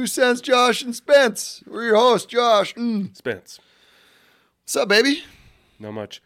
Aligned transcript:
Two 0.00 0.06
cents, 0.06 0.40
Josh 0.40 0.80
and 0.80 0.96
Spence. 0.96 1.62
We're 1.66 1.84
your 1.84 1.96
host, 1.96 2.30
Josh. 2.30 2.72
Mm. 2.72 3.14
Spence. 3.14 3.60
What's 4.62 4.74
up, 4.74 4.88
baby? 4.88 5.24
Not 5.78 5.92
much. 5.92 6.22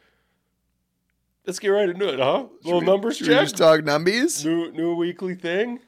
Let's 1.44 1.58
get 1.58 1.70
right 1.70 1.88
into 1.88 2.08
it, 2.08 2.20
huh? 2.20 2.44
Little 2.62 2.78
we- 2.78 2.86
numbers 2.86 3.16
Should 3.16 3.26
check. 3.26 3.40
just 3.40 3.56
talk 3.56 3.80
numbies? 3.80 4.44
New 4.44 4.70
new 4.70 4.94
weekly 4.94 5.34
thing. 5.34 5.80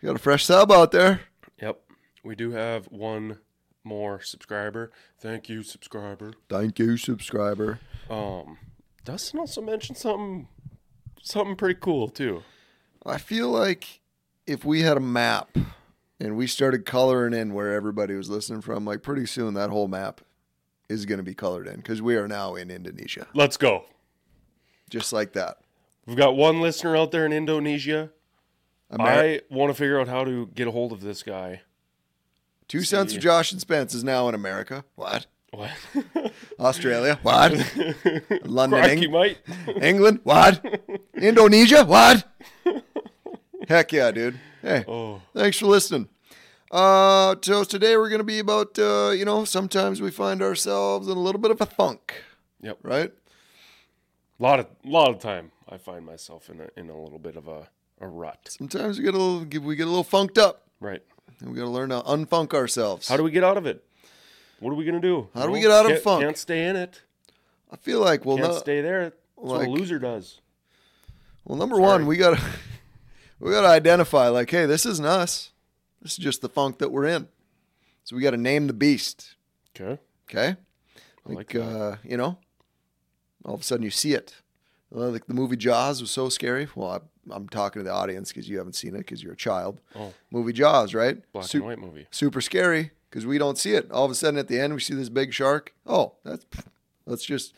You 0.00 0.06
got 0.06 0.16
a 0.16 0.18
fresh 0.18 0.46
sub 0.46 0.72
out 0.72 0.90
there. 0.90 1.20
Yep. 1.60 1.82
We 2.24 2.34
do 2.34 2.52
have 2.52 2.86
one 2.86 3.40
more 3.84 4.22
subscriber. 4.22 4.90
Thank 5.20 5.50
you, 5.50 5.62
subscriber. 5.62 6.32
Thank 6.48 6.78
you, 6.78 6.96
subscriber. 6.96 7.78
Um, 8.08 8.56
Dustin 9.04 9.38
also 9.38 9.60
mentioned 9.60 9.98
something 9.98 10.48
something 11.20 11.56
pretty 11.56 11.78
cool 11.78 12.08
too. 12.08 12.42
I 13.04 13.18
feel 13.18 13.50
like 13.50 14.00
if 14.46 14.64
we 14.64 14.80
had 14.80 14.96
a 14.96 15.00
map 15.00 15.50
and 16.22 16.36
we 16.36 16.46
started 16.46 16.86
coloring 16.86 17.34
in 17.34 17.52
where 17.52 17.74
everybody 17.74 18.14
was 18.14 18.30
listening 18.30 18.60
from, 18.62 18.84
like 18.84 19.02
pretty 19.02 19.26
soon 19.26 19.54
that 19.54 19.70
whole 19.70 19.88
map 19.88 20.20
is 20.88 21.04
going 21.06 21.18
to 21.18 21.24
be 21.24 21.34
colored 21.34 21.66
in 21.66 21.76
because 21.76 22.00
we 22.00 22.14
are 22.16 22.28
now 22.28 22.54
in 22.54 22.70
Indonesia, 22.70 23.26
Let's 23.34 23.56
go. 23.56 23.84
just 24.88 25.12
like 25.12 25.32
that. 25.32 25.58
We've 26.06 26.16
got 26.16 26.36
one 26.36 26.60
listener 26.60 26.96
out 26.96 27.10
there 27.10 27.26
in 27.26 27.32
Indonesia. 27.32 28.10
I 28.90 29.40
want 29.50 29.70
to 29.70 29.74
figure 29.74 29.98
out 30.00 30.06
how 30.08 30.22
to 30.24 30.46
get 30.54 30.68
a 30.68 30.70
hold 30.70 30.92
of 30.92 31.00
this 31.00 31.22
guy. 31.22 31.62
Two 32.68 32.82
cents 32.82 33.14
of 33.14 33.20
Josh 33.20 33.50
and 33.52 33.60
Spence 33.60 33.94
is 33.94 34.04
now 34.04 34.28
in 34.28 34.34
America. 34.34 34.84
What? 34.96 35.26
What? 35.50 35.70
Australia? 36.60 37.18
What? 37.22 37.52
London, 38.44 38.80
Crikey, 38.80 39.04
Eng- 39.06 39.12
mate. 39.12 39.38
England? 39.82 40.20
What? 40.24 40.64
Indonesia? 41.14 41.84
What? 41.84 42.24
Heck 43.68 43.92
yeah, 43.92 44.10
dude. 44.10 44.38
Hey, 44.60 44.84
Oh, 44.86 45.20
thanks 45.34 45.58
for 45.58 45.66
listening. 45.66 46.08
Uh, 46.72 47.36
so 47.42 47.64
today 47.64 47.98
we're 47.98 48.08
gonna 48.08 48.24
be 48.24 48.38
about 48.38 48.78
uh, 48.78 49.10
you 49.10 49.26
know, 49.26 49.44
sometimes 49.44 50.00
we 50.00 50.10
find 50.10 50.40
ourselves 50.40 51.06
in 51.06 51.16
a 51.16 51.20
little 51.20 51.40
bit 51.40 51.50
of 51.50 51.60
a 51.60 51.66
funk, 51.66 52.14
yep. 52.62 52.78
right? 52.82 53.12
A 54.40 54.42
lot 54.42 54.58
of 54.58 54.66
a 54.84 54.88
lot 54.88 55.10
of 55.10 55.18
time 55.18 55.52
I 55.68 55.76
find 55.76 56.06
myself 56.06 56.48
in 56.48 56.60
a 56.62 56.80
in 56.80 56.88
a 56.88 56.98
little 56.98 57.18
bit 57.18 57.36
of 57.36 57.46
a, 57.46 57.68
a 58.00 58.06
rut. 58.06 58.56
Sometimes 58.58 58.98
we 58.98 59.04
get 59.04 59.14
a 59.14 59.18
little 59.18 59.60
we 59.66 59.76
get 59.76 59.86
a 59.86 59.90
little 59.90 60.02
funked 60.02 60.38
up, 60.38 60.66
Right. 60.80 61.02
and 61.40 61.50
we 61.50 61.58
got 61.58 61.64
to 61.64 61.70
learn 61.70 61.90
to 61.90 62.00
unfunk 62.00 62.54
ourselves. 62.54 63.06
How 63.06 63.18
do 63.18 63.22
we 63.22 63.30
get 63.30 63.44
out 63.44 63.58
of 63.58 63.66
it? 63.66 63.84
What 64.58 64.70
are 64.70 64.74
we 64.74 64.86
gonna 64.86 65.00
do? 65.00 65.28
How 65.34 65.44
do 65.44 65.52
we 65.52 65.60
get 65.60 65.70
out 65.70 65.90
of 65.90 66.00
funk? 66.02 66.22
Can't 66.24 66.38
stay 66.38 66.66
in 66.68 66.76
it. 66.76 67.02
I 67.70 67.76
feel 67.76 68.00
like 68.00 68.24
well, 68.24 68.38
Can't 68.38 68.52
no, 68.52 68.58
stay 68.58 68.80
there. 68.80 69.04
That's 69.04 69.14
what 69.36 69.66
a 69.66 69.70
loser 69.70 69.98
does. 69.98 70.40
well, 71.44 71.58
number 71.58 71.76
Sorry. 71.76 71.86
one, 71.86 72.06
we 72.06 72.16
gotta 72.16 72.40
we 73.40 73.50
gotta 73.50 73.68
identify 73.68 74.28
like, 74.28 74.50
hey, 74.50 74.64
this 74.64 74.86
isn't 74.86 75.04
us. 75.04 75.51
This 76.02 76.12
is 76.12 76.18
just 76.18 76.42
the 76.42 76.48
funk 76.48 76.78
that 76.78 76.90
we're 76.90 77.06
in. 77.06 77.28
So 78.04 78.16
we 78.16 78.22
got 78.22 78.32
to 78.32 78.36
name 78.36 78.66
the 78.66 78.72
beast. 78.72 79.36
Okay. 79.74 80.00
Okay. 80.28 80.56
Like 81.24 81.54
Like, 81.54 81.54
uh, 81.54 81.96
you 82.04 82.16
know, 82.16 82.38
all 83.44 83.54
of 83.54 83.60
a 83.60 83.64
sudden 83.64 83.84
you 83.84 83.90
see 83.90 84.12
it. 84.12 84.34
Like 84.90 85.26
the 85.26 85.34
movie 85.34 85.56
Jaws 85.56 86.00
was 86.00 86.10
so 86.10 86.28
scary. 86.28 86.68
Well, 86.74 86.90
I, 86.90 87.32
I'm 87.34 87.48
talking 87.48 87.80
to 87.80 87.84
the 87.84 87.94
audience 87.94 88.30
because 88.30 88.48
you 88.48 88.58
haven't 88.58 88.74
seen 88.74 88.94
it 88.94 88.98
because 88.98 89.22
you're 89.22 89.32
a 89.32 89.36
child. 89.36 89.80
Oh, 89.94 90.12
Movie 90.30 90.52
Jaws, 90.52 90.92
right? 90.92 91.18
black 91.32 91.46
Sup- 91.46 91.54
and 91.60 91.64
white 91.64 91.78
movie. 91.78 92.06
Super 92.10 92.40
scary 92.42 92.90
because 93.08 93.24
we 93.24 93.38
don't 93.38 93.56
see 93.56 93.72
it. 93.72 93.90
All 93.90 94.04
of 94.04 94.10
a 94.10 94.14
sudden 94.14 94.38
at 94.38 94.48
the 94.48 94.58
end 94.58 94.74
we 94.74 94.80
see 94.80 94.94
this 94.94 95.08
big 95.08 95.32
shark. 95.32 95.72
Oh, 95.86 96.14
that's 96.24 96.44
let's 97.06 97.24
just 97.24 97.54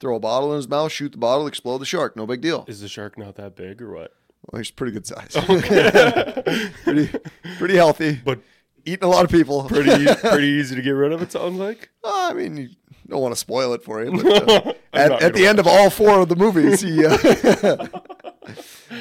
throw 0.00 0.16
a 0.16 0.20
bottle 0.20 0.50
in 0.52 0.56
his 0.56 0.68
mouth, 0.68 0.90
shoot 0.90 1.12
the 1.12 1.18
bottle, 1.18 1.46
explode 1.46 1.78
the 1.78 1.86
shark. 1.86 2.16
No 2.16 2.26
big 2.26 2.40
deal. 2.40 2.64
Is 2.66 2.80
the 2.80 2.88
shark 2.88 3.16
not 3.16 3.36
that 3.36 3.54
big 3.54 3.80
or 3.80 3.92
what? 3.94 4.14
Well, 4.46 4.60
he's 4.60 4.70
pretty 4.70 4.92
good 4.92 5.06
size. 5.06 5.36
Okay. 5.36 6.70
pretty, 6.84 7.10
pretty 7.58 7.76
healthy. 7.76 8.20
But 8.24 8.40
Eating 8.86 9.04
a 9.04 9.08
lot 9.08 9.24
of 9.24 9.30
people. 9.30 9.64
pretty 9.64 10.04
pretty 10.20 10.46
easy 10.46 10.76
to 10.76 10.82
get 10.82 10.90
rid 10.90 11.12
of. 11.12 11.22
It 11.22 11.32
sounds 11.32 11.58
like. 11.58 11.88
Uh, 12.02 12.28
I 12.30 12.34
mean, 12.34 12.56
you 12.56 12.68
don't 13.08 13.22
want 13.22 13.32
to 13.32 13.38
spoil 13.38 13.72
it 13.72 13.82
for 13.82 14.04
you. 14.04 14.22
But, 14.22 14.48
uh, 14.50 14.72
at, 14.92 15.22
at 15.22 15.34
the 15.34 15.46
end 15.46 15.58
of 15.58 15.66
all 15.66 15.88
four 15.88 16.20
of 16.20 16.28
the 16.28 16.36
movies, 16.36 16.82
he. 16.82 17.04
Uh, 17.04 17.88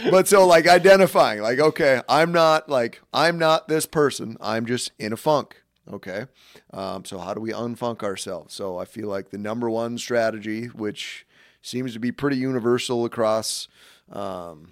but 0.10 0.28
so 0.28 0.48
like 0.48 0.68
identifying, 0.68 1.42
like 1.42 1.60
okay, 1.60 2.02
I'm 2.08 2.32
not 2.32 2.70
like 2.70 3.02
I'm 3.14 3.38
not 3.38 3.68
this 3.68 3.86
person. 3.86 4.38
I'm 4.40 4.66
just 4.66 4.92
in 4.98 5.12
a 5.12 5.18
funk. 5.18 5.62
Okay, 5.92 6.28
um, 6.72 7.04
so 7.04 7.18
how 7.18 7.34
do 7.34 7.42
we 7.42 7.52
unfunk 7.52 8.04
ourselves? 8.04 8.54
So 8.54 8.78
I 8.78 8.86
feel 8.86 9.10
like 9.10 9.32
the 9.32 9.38
number 9.38 9.70
one 9.70 9.98
strategy, 9.98 10.68
which 10.68 11.28
seems 11.62 11.92
to 11.94 12.00
be 12.00 12.14
pretty 12.14 12.38
universal 12.38 13.04
across, 13.04 13.68
um, 14.14 14.70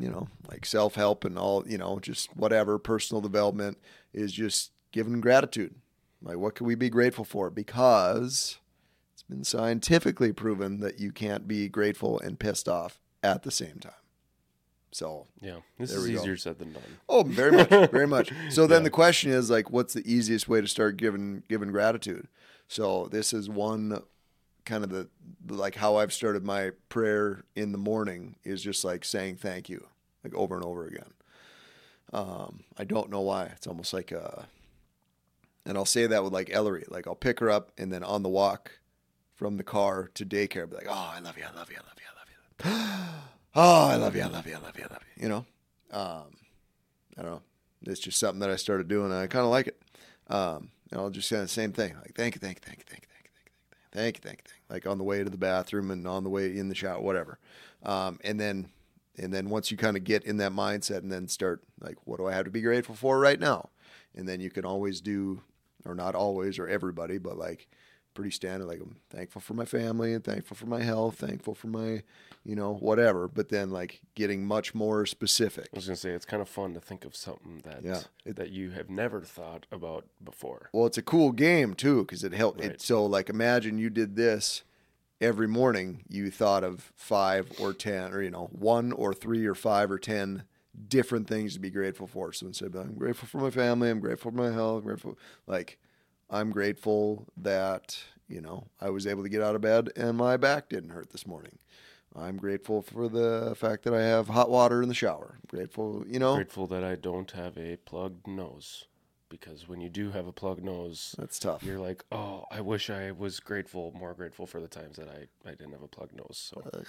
you 0.00 0.08
know, 0.10 0.28
like 0.48 0.64
self 0.64 0.94
help 0.94 1.24
and 1.24 1.38
all, 1.38 1.62
you 1.68 1.78
know, 1.78 1.98
just 2.00 2.34
whatever 2.36 2.78
personal 2.78 3.20
development 3.20 3.78
is 4.12 4.32
just 4.32 4.72
giving 4.92 5.20
gratitude. 5.20 5.74
Like, 6.22 6.38
what 6.38 6.54
can 6.54 6.66
we 6.66 6.74
be 6.74 6.90
grateful 6.90 7.24
for? 7.24 7.50
Because 7.50 8.58
it's 9.14 9.22
been 9.22 9.44
scientifically 9.44 10.32
proven 10.32 10.80
that 10.80 10.98
you 10.98 11.12
can't 11.12 11.46
be 11.46 11.68
grateful 11.68 12.18
and 12.20 12.38
pissed 12.38 12.68
off 12.68 12.98
at 13.22 13.42
the 13.42 13.50
same 13.50 13.78
time. 13.78 13.92
So, 14.92 15.28
Yeah, 15.40 15.58
this 15.78 15.92
is 15.92 16.04
we 16.06 16.14
go. 16.14 16.20
easier 16.20 16.36
said 16.36 16.58
than 16.58 16.72
done. 16.72 16.98
oh, 17.08 17.22
very 17.22 17.52
much, 17.52 17.68
very 17.90 18.06
much. 18.08 18.32
So 18.50 18.66
then 18.66 18.80
Yeah. 18.80 18.84
the 18.84 18.90
question 18.90 19.30
is 19.30 19.48
like, 19.48 19.70
what's 19.70 19.94
the 19.94 20.10
easiest 20.10 20.48
way 20.48 20.60
to 20.60 20.66
start 20.66 20.96
giving 20.96 21.42
giving 21.48 21.70
gratitude? 21.70 22.26
So 22.66 23.06
this 23.12 23.32
is 23.32 23.48
one 23.48 24.02
kind 24.70 24.84
of 24.84 24.90
the 24.90 25.08
like 25.48 25.74
how 25.74 25.96
I've 25.96 26.12
started 26.12 26.44
my 26.44 26.70
prayer 26.88 27.42
in 27.56 27.72
the 27.72 27.78
morning 27.78 28.36
is 28.44 28.62
just 28.62 28.84
like 28.84 29.04
saying 29.04 29.36
thank 29.36 29.68
you, 29.68 29.84
like 30.22 30.32
over 30.34 30.54
and 30.54 30.64
over 30.64 30.86
again. 30.86 31.12
Um, 32.12 32.60
I 32.78 32.84
don't 32.84 33.10
know 33.10 33.20
why. 33.20 33.46
It's 33.46 33.66
almost 33.66 33.92
like 33.92 34.12
a, 34.12 34.46
and 35.66 35.76
I'll 35.76 35.84
say 35.84 36.06
that 36.06 36.22
with 36.22 36.32
like 36.32 36.50
Ellery. 36.52 36.84
Like 36.88 37.08
I'll 37.08 37.16
pick 37.16 37.40
her 37.40 37.50
up 37.50 37.72
and 37.76 37.92
then 37.92 38.04
on 38.04 38.22
the 38.22 38.28
walk 38.28 38.78
from 39.34 39.56
the 39.56 39.64
car 39.64 40.08
to 40.14 40.24
daycare, 40.24 40.70
be 40.70 40.76
like, 40.76 40.86
oh, 40.88 41.12
I 41.16 41.18
love 41.18 41.36
you, 41.36 41.44
I 41.52 41.56
love 41.58 41.70
you, 41.70 41.76
I 41.76 41.80
love 41.80 41.98
you, 41.98 42.06
I 42.06 42.70
love 42.70 43.08
you. 43.08 43.20
oh, 43.56 43.86
I 43.88 43.96
love 43.96 44.14
you, 44.14 44.22
I 44.22 44.26
love 44.26 44.46
you, 44.46 44.54
I 44.54 44.58
love 44.58 44.78
you, 44.78 44.84
I 44.88 44.92
love 44.92 45.02
you. 45.16 45.22
You 45.24 45.28
know, 45.28 45.46
um, 45.90 46.30
I 47.18 47.22
don't 47.22 47.30
know. 47.32 47.42
It's 47.82 48.00
just 48.00 48.20
something 48.20 48.40
that 48.40 48.50
I 48.50 48.56
started 48.56 48.86
doing, 48.86 49.06
and 49.06 49.14
I 49.14 49.26
kind 49.26 49.44
of 49.44 49.50
like 49.50 49.66
it. 49.66 49.82
Um, 50.28 50.70
and 50.92 51.00
I'll 51.00 51.10
just 51.10 51.28
say 51.28 51.40
the 51.40 51.48
same 51.48 51.72
thing, 51.72 51.94
like 51.96 52.14
thank 52.14 52.36
you, 52.36 52.40
thank 52.40 52.58
you, 52.58 52.62
thank 52.64 52.78
you, 52.78 52.84
thank 52.88 53.02
you, 53.02 53.08
thank 53.92 54.16
you, 54.16 54.20
thank 54.22 54.38
you, 54.38 54.44
thank 54.46 54.60
you, 54.68 54.74
like 54.74 54.86
on 54.86 54.98
the 54.98 55.04
way 55.04 55.22
to 55.22 55.30
the 55.30 55.38
bathroom 55.38 55.90
and 55.90 56.06
on 56.06 56.24
the 56.24 56.30
way 56.30 56.56
in 56.56 56.68
the 56.68 56.74
shower, 56.74 57.00
whatever. 57.00 57.38
Um, 57.82 58.18
and 58.24 58.38
then, 58.38 58.70
and 59.18 59.32
then 59.32 59.50
once 59.50 59.70
you 59.70 59.76
kind 59.76 59.96
of 59.96 60.04
get 60.04 60.24
in 60.24 60.38
that 60.38 60.52
mindset, 60.52 60.98
and 60.98 61.10
then 61.12 61.28
start 61.28 61.62
like, 61.80 61.96
what 62.04 62.18
do 62.18 62.26
I 62.26 62.32
have 62.32 62.44
to 62.44 62.50
be 62.50 62.62
grateful 62.62 62.94
for 62.94 63.18
right 63.18 63.40
now? 63.40 63.70
And 64.14 64.28
then 64.28 64.40
you 64.40 64.50
can 64.50 64.64
always 64.64 65.00
do, 65.00 65.42
or 65.84 65.94
not 65.94 66.14
always, 66.14 66.58
or 66.58 66.68
everybody, 66.68 67.18
but 67.18 67.36
like 67.36 67.68
pretty 68.14 68.30
standard. 68.30 68.66
Like 68.66 68.80
I'm 68.80 68.96
thankful 69.10 69.40
for 69.40 69.54
my 69.54 69.64
family 69.64 70.12
and 70.14 70.22
thankful 70.24 70.56
for 70.56 70.66
my 70.66 70.82
health, 70.82 71.16
thankful 71.18 71.54
for 71.54 71.68
my, 71.68 72.02
you 72.44 72.54
know, 72.56 72.74
whatever. 72.74 73.28
But 73.28 73.48
then 73.48 73.70
like 73.70 74.00
getting 74.14 74.44
much 74.44 74.74
more 74.74 75.06
specific. 75.06 75.68
I 75.72 75.76
was 75.76 75.86
gonna 75.86 75.96
say 75.96 76.10
it's 76.10 76.26
kind 76.26 76.42
of 76.42 76.48
fun 76.48 76.74
to 76.74 76.80
think 76.80 77.04
of 77.04 77.14
something 77.16 77.60
that 77.64 77.84
Yeah, 77.84 78.00
it- 78.24 78.36
that 78.36 78.50
you 78.50 78.70
have 78.70 78.90
never 78.90 79.20
thought 79.22 79.66
about 79.72 80.06
before. 80.22 80.70
Well, 80.72 80.86
it's 80.86 80.98
a 80.98 81.02
cool 81.02 81.32
game 81.32 81.74
too 81.74 82.02
because 82.04 82.24
it 82.24 82.32
helped. 82.32 82.60
Right. 82.60 82.72
It, 82.72 82.80
so, 82.82 83.04
like, 83.06 83.28
imagine 83.30 83.78
you 83.78 83.90
did 83.90 84.16
this 84.16 84.62
every 85.20 85.46
morning. 85.48 86.02
You 86.08 86.30
thought 86.30 86.64
of 86.64 86.92
five 86.96 87.52
or 87.60 87.72
ten, 87.72 88.12
or 88.12 88.22
you 88.22 88.30
know, 88.30 88.48
one 88.52 88.92
or 88.92 89.12
three 89.14 89.46
or 89.46 89.54
five 89.54 89.90
or 89.90 89.98
ten 89.98 90.44
different 90.88 91.26
things 91.26 91.52
to 91.54 91.60
be 91.60 91.68
grateful 91.68 92.06
for. 92.06 92.32
So 92.32 92.46
instead 92.46 92.74
of 92.74 92.76
I'm 92.76 92.94
grateful 92.94 93.28
for 93.28 93.38
my 93.38 93.50
family, 93.50 93.90
I'm 93.90 94.00
grateful 94.00 94.30
for 94.30 94.36
my 94.36 94.50
health, 94.52 94.78
I'm 94.78 94.84
grateful, 94.86 95.18
like, 95.46 95.78
I'm 96.30 96.50
grateful 96.50 97.26
that 97.36 97.98
you 98.28 98.40
know 98.40 98.68
I 98.80 98.90
was 98.90 99.06
able 99.06 99.22
to 99.22 99.28
get 99.28 99.42
out 99.42 99.54
of 99.54 99.60
bed 99.60 99.90
and 99.96 100.16
my 100.16 100.36
back 100.36 100.68
didn't 100.68 100.90
hurt 100.90 101.10
this 101.10 101.26
morning. 101.26 101.58
I'm 102.14 102.38
grateful 102.38 102.82
for 102.82 103.08
the 103.08 103.54
fact 103.56 103.84
that 103.84 103.94
I 103.94 104.02
have 104.02 104.28
hot 104.28 104.50
water 104.50 104.82
in 104.82 104.88
the 104.88 104.94
shower. 104.94 105.36
I'm 105.36 105.58
grateful, 105.58 106.04
you 106.08 106.18
know, 106.18 106.34
Grateful 106.34 106.66
that 106.68 106.82
I 106.82 106.96
don't 106.96 107.30
have 107.32 107.56
a 107.56 107.76
plugged 107.76 108.26
nose, 108.26 108.86
because 109.28 109.68
when 109.68 109.80
you 109.80 109.88
do 109.88 110.10
have 110.10 110.26
a 110.26 110.32
plugged 110.32 110.64
nose, 110.64 111.14
that's 111.18 111.38
tough. 111.38 111.62
you're 111.62 111.78
like, 111.78 112.04
oh, 112.10 112.46
I 112.50 112.62
wish 112.62 112.90
I 112.90 113.12
was 113.12 113.38
grateful, 113.38 113.92
more 113.96 114.12
grateful 114.14 114.46
for 114.46 114.60
the 114.60 114.66
times 114.66 114.96
that 114.96 115.08
I 115.08 115.48
I 115.48 115.52
didn't 115.52 115.72
have 115.72 115.82
a 115.82 115.88
plugged 115.88 116.16
nose. 116.16 116.52
So 116.52 116.82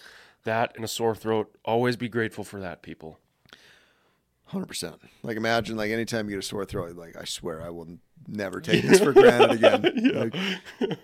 that 0.44 0.76
and 0.76 0.84
a 0.84 0.88
sore 0.88 1.16
throat, 1.16 1.56
always 1.64 1.98
be 1.98 2.10
grateful 2.10 2.44
for 2.44 2.60
that, 2.60 2.82
people. 2.82 3.20
Hundred 4.46 4.66
percent. 4.68 4.96
Like 5.22 5.38
imagine, 5.38 5.78
like 5.78 5.92
anytime 5.92 6.28
you 6.28 6.36
get 6.36 6.44
a 6.44 6.48
sore 6.48 6.66
throat, 6.66 6.96
like 6.98 7.16
I 7.16 7.26
swear 7.26 7.62
I 7.62 7.70
will 7.70 8.00
never 8.28 8.62
take 8.62 8.84
this 8.84 9.00
for 9.00 9.14
granted 9.14 9.52
again. 9.52 10.32
Like, 10.32 10.36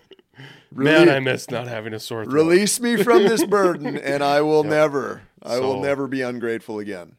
Man, 0.70 1.06
Really- 1.06 1.10
I 1.10 1.20
miss 1.20 1.50
not 1.50 1.66
having 1.66 1.94
a 1.94 1.98
sore 1.98 2.24
throat. 2.24 2.32
release 2.34 2.78
me 2.78 3.02
from 3.02 3.22
this 3.24 3.44
burden, 3.46 3.96
and 3.96 4.22
I 4.22 4.42
will 4.42 4.62
Yep. 4.64 4.70
never, 4.70 5.22
I 5.42 5.58
will 5.60 5.80
never 5.80 6.06
be 6.06 6.20
ungrateful 6.22 6.78
again. 6.78 7.16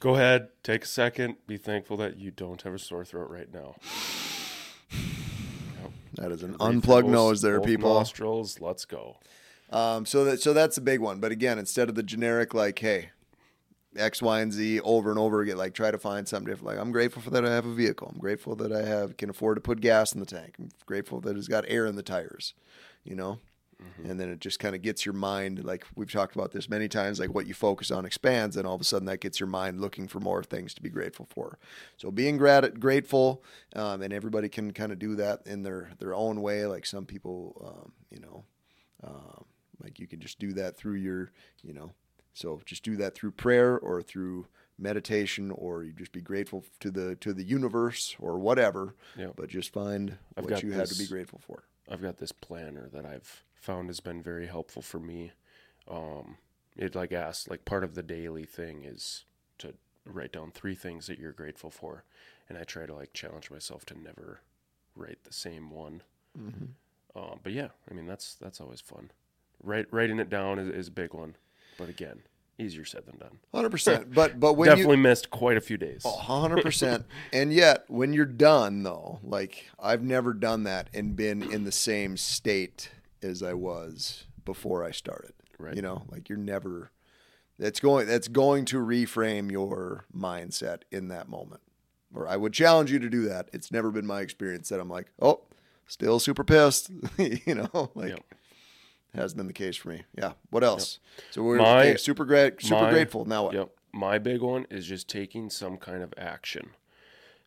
Go 0.00 0.14
ahead, 0.14 0.48
take 0.62 0.84
a 0.84 0.86
second, 0.86 1.36
be 1.46 1.56
thankful 1.56 1.96
that 1.98 2.16
you 2.18 2.30
don't 2.30 2.62
have 2.62 2.72
a 2.74 2.78
sore 2.78 3.04
throat 3.04 3.30
right 3.30 3.52
now. 3.52 3.74
That 6.16 6.30
is 6.30 6.44
an 6.44 6.54
unplugged 6.60 7.08
nose, 7.08 7.42
there, 7.42 7.60
people. 7.60 7.92
Nostrils, 7.92 8.60
let's 8.60 8.84
go. 8.84 9.16
Um, 9.70 10.06
so 10.06 10.24
that 10.24 10.40
so 10.40 10.52
that's 10.52 10.76
a 10.78 10.80
big 10.80 11.00
one. 11.00 11.18
But 11.18 11.32
again, 11.32 11.58
instead 11.58 11.88
of 11.88 11.96
the 11.96 12.04
generic 12.04 12.54
like, 12.54 12.78
hey, 12.78 13.10
X, 13.96 14.22
Y, 14.22 14.40
and 14.40 14.52
Z 14.52 14.80
over 14.80 15.10
and 15.10 15.18
over 15.18 15.40
again. 15.40 15.56
Like 15.56 15.74
try 15.74 15.90
to 15.90 15.98
find 15.98 16.26
something 16.26 16.50
different. 16.50 16.66
Like 16.66 16.78
I'm 16.78 16.92
grateful 16.92 17.22
for 17.22 17.30
that 17.30 17.44
I 17.44 17.52
have 17.52 17.66
a 17.66 17.74
vehicle. 17.74 18.10
I'm 18.12 18.18
grateful 18.18 18.56
that 18.56 18.72
I 18.72 18.82
have 18.84 19.16
can 19.16 19.30
afford 19.30 19.56
to 19.56 19.60
put 19.60 19.80
gas 19.80 20.12
in 20.12 20.20
the 20.20 20.26
tank. 20.26 20.56
I'm 20.58 20.70
grateful 20.86 21.20
that 21.22 21.36
it's 21.36 21.48
got 21.48 21.64
air 21.68 21.86
in 21.86 21.96
the 21.96 22.02
tires. 22.02 22.54
You 23.04 23.14
know, 23.16 23.38
and 24.08 24.20
then 24.20 24.28
it 24.30 24.40
just 24.40 24.58
kind 24.58 24.74
of 24.74 24.82
gets 24.82 25.04
your 25.04 25.12
mind 25.12 25.64
like 25.64 25.84
we've 25.94 26.10
talked 26.10 26.34
about 26.34 26.52
this 26.52 26.68
many 26.68 26.88
times 26.88 27.20
like 27.20 27.34
what 27.34 27.46
you 27.46 27.54
focus 27.54 27.90
on 27.90 28.04
expands 28.04 28.56
and 28.56 28.66
all 28.66 28.74
of 28.74 28.80
a 28.80 28.84
sudden 28.84 29.06
that 29.06 29.20
gets 29.20 29.40
your 29.40 29.46
mind 29.46 29.80
looking 29.80 30.08
for 30.08 30.20
more 30.20 30.42
things 30.42 30.74
to 30.74 30.82
be 30.82 30.88
grateful 30.88 31.26
for 31.28 31.58
so 31.96 32.10
being 32.10 32.36
grat- 32.36 32.78
grateful 32.80 33.42
um, 33.76 34.02
and 34.02 34.12
everybody 34.12 34.48
can 34.48 34.72
kind 34.72 34.92
of 34.92 34.98
do 34.98 35.16
that 35.16 35.40
in 35.46 35.62
their 35.62 35.90
their 35.98 36.14
own 36.14 36.40
way 36.40 36.66
like 36.66 36.86
some 36.86 37.04
people 37.04 37.60
um, 37.84 37.92
you 38.10 38.20
know 38.20 38.44
um, 39.02 39.44
like 39.82 39.98
you 39.98 40.06
can 40.06 40.20
just 40.20 40.38
do 40.38 40.52
that 40.52 40.76
through 40.76 40.94
your 40.94 41.30
you 41.62 41.72
know 41.72 41.90
so 42.34 42.60
just 42.66 42.82
do 42.82 42.96
that 42.96 43.14
through 43.14 43.30
prayer 43.30 43.78
or 43.78 44.02
through 44.02 44.46
meditation 44.78 45.50
or 45.52 45.84
you 45.84 45.92
just 45.92 46.12
be 46.12 46.20
grateful 46.20 46.64
to 46.80 46.90
the 46.90 47.14
to 47.16 47.32
the 47.32 47.44
universe 47.44 48.16
or 48.18 48.38
whatever 48.38 48.94
Yeah. 49.16 49.28
but 49.36 49.48
just 49.48 49.72
find 49.72 50.18
I've 50.36 50.44
what 50.44 50.62
you 50.62 50.72
have 50.72 50.88
to 50.88 50.98
be 50.98 51.06
grateful 51.06 51.38
for 51.38 51.64
I've 51.88 52.02
got 52.02 52.18
this 52.18 52.32
planner 52.32 52.88
that 52.92 53.06
I've 53.06 53.44
found 53.54 53.88
has 53.88 54.00
been 54.00 54.22
very 54.22 54.46
helpful 54.46 54.82
for 54.82 54.98
me. 54.98 55.32
Um, 55.88 56.36
it 56.76 56.94
like 56.94 57.12
asks 57.12 57.46
like 57.48 57.64
part 57.64 57.84
of 57.84 57.94
the 57.94 58.02
daily 58.02 58.44
thing 58.44 58.84
is 58.84 59.24
to 59.58 59.74
write 60.06 60.32
down 60.32 60.50
three 60.50 60.74
things 60.74 61.06
that 61.06 61.18
you're 61.18 61.32
grateful 61.32 61.70
for, 61.70 62.04
and 62.48 62.56
I 62.58 62.64
try 62.64 62.84
to 62.86 62.94
like 62.94 63.12
challenge 63.12 63.50
myself 63.50 63.84
to 63.86 63.94
never 63.98 64.40
write 64.96 65.24
the 65.24 65.32
same 65.32 65.70
one. 65.70 66.02
Um, 67.16 67.40
but 67.42 67.52
yeah, 67.52 67.68
I 67.90 67.94
mean 67.94 68.06
that's 68.06 68.34
that's 68.34 68.60
always 68.60 68.80
fun. 68.80 69.10
Write, 69.62 69.86
writing 69.92 70.18
it 70.18 70.28
down 70.28 70.58
is, 70.58 70.68
is 70.68 70.88
a 70.88 70.92
big 70.92 71.14
one, 71.14 71.36
but 71.78 71.88
again, 71.88 72.22
easier 72.58 72.84
said 72.84 73.06
than 73.06 73.18
done. 73.18 73.38
Hundred 73.52 73.70
percent. 73.70 74.10
But 74.14 74.38
but 74.38 74.54
when 74.54 74.68
you 74.68 74.76
Definitely 74.76 74.96
missed 74.98 75.30
quite 75.30 75.56
a 75.56 75.60
few 75.60 75.76
days. 75.76 76.04
hundred 76.04 76.62
percent, 76.62 77.04
and 77.32 77.52
yet 77.52 77.84
when 77.88 78.12
you're 78.12 78.24
done 78.26 78.82
though, 78.82 79.20
like 79.22 79.66
I've 79.78 80.02
never 80.02 80.32
done 80.32 80.64
that 80.64 80.90
and 80.94 81.16
been 81.16 81.42
in 81.42 81.64
the 81.64 81.72
same 81.72 82.16
state 82.16 82.90
as 83.22 83.42
I 83.42 83.54
was 83.54 84.24
before 84.44 84.84
I 84.84 84.90
started. 84.90 85.32
Right. 85.58 85.74
You 85.76 85.82
know, 85.82 86.02
like 86.08 86.28
you're 86.28 86.38
never. 86.38 86.90
That's 87.58 87.78
going. 87.78 88.06
That's 88.08 88.28
going 88.28 88.64
to 88.66 88.78
reframe 88.78 89.50
your 89.50 90.06
mindset 90.14 90.82
in 90.90 91.08
that 91.08 91.28
moment. 91.28 91.60
Or 92.12 92.28
I 92.28 92.36
would 92.36 92.52
challenge 92.52 92.90
you 92.92 92.98
to 93.00 93.08
do 93.08 93.22
that. 93.28 93.48
It's 93.52 93.72
never 93.72 93.90
been 93.90 94.06
my 94.06 94.20
experience 94.20 94.68
that 94.68 94.80
I'm 94.80 94.88
like, 94.88 95.12
oh, 95.20 95.40
still 95.86 96.18
super 96.18 96.44
pissed. 96.44 96.90
you 97.18 97.54
know, 97.54 97.90
like 97.94 98.10
Yep. 98.10 98.24
Hasn't 99.14 99.36
been 99.38 99.46
the 99.46 99.52
case 99.52 99.76
for 99.76 99.88
me. 99.90 100.02
Yeah. 100.16 100.32
What 100.50 100.64
else? 100.64 100.98
So 101.30 101.42
we're 101.42 101.56
My- 101.58 101.94
super 101.96 102.24
great, 102.24 102.60
super 102.62 102.82
my- 102.82 102.90
grateful. 102.90 103.24
Now 103.24 103.44
what? 103.44 103.54
Yep. 103.54 103.70
My 103.92 104.18
big 104.18 104.40
one 104.40 104.66
is 104.70 104.86
just 104.86 105.08
taking 105.08 105.50
some 105.50 105.76
kind 105.76 106.02
of 106.02 106.12
action. 106.16 106.70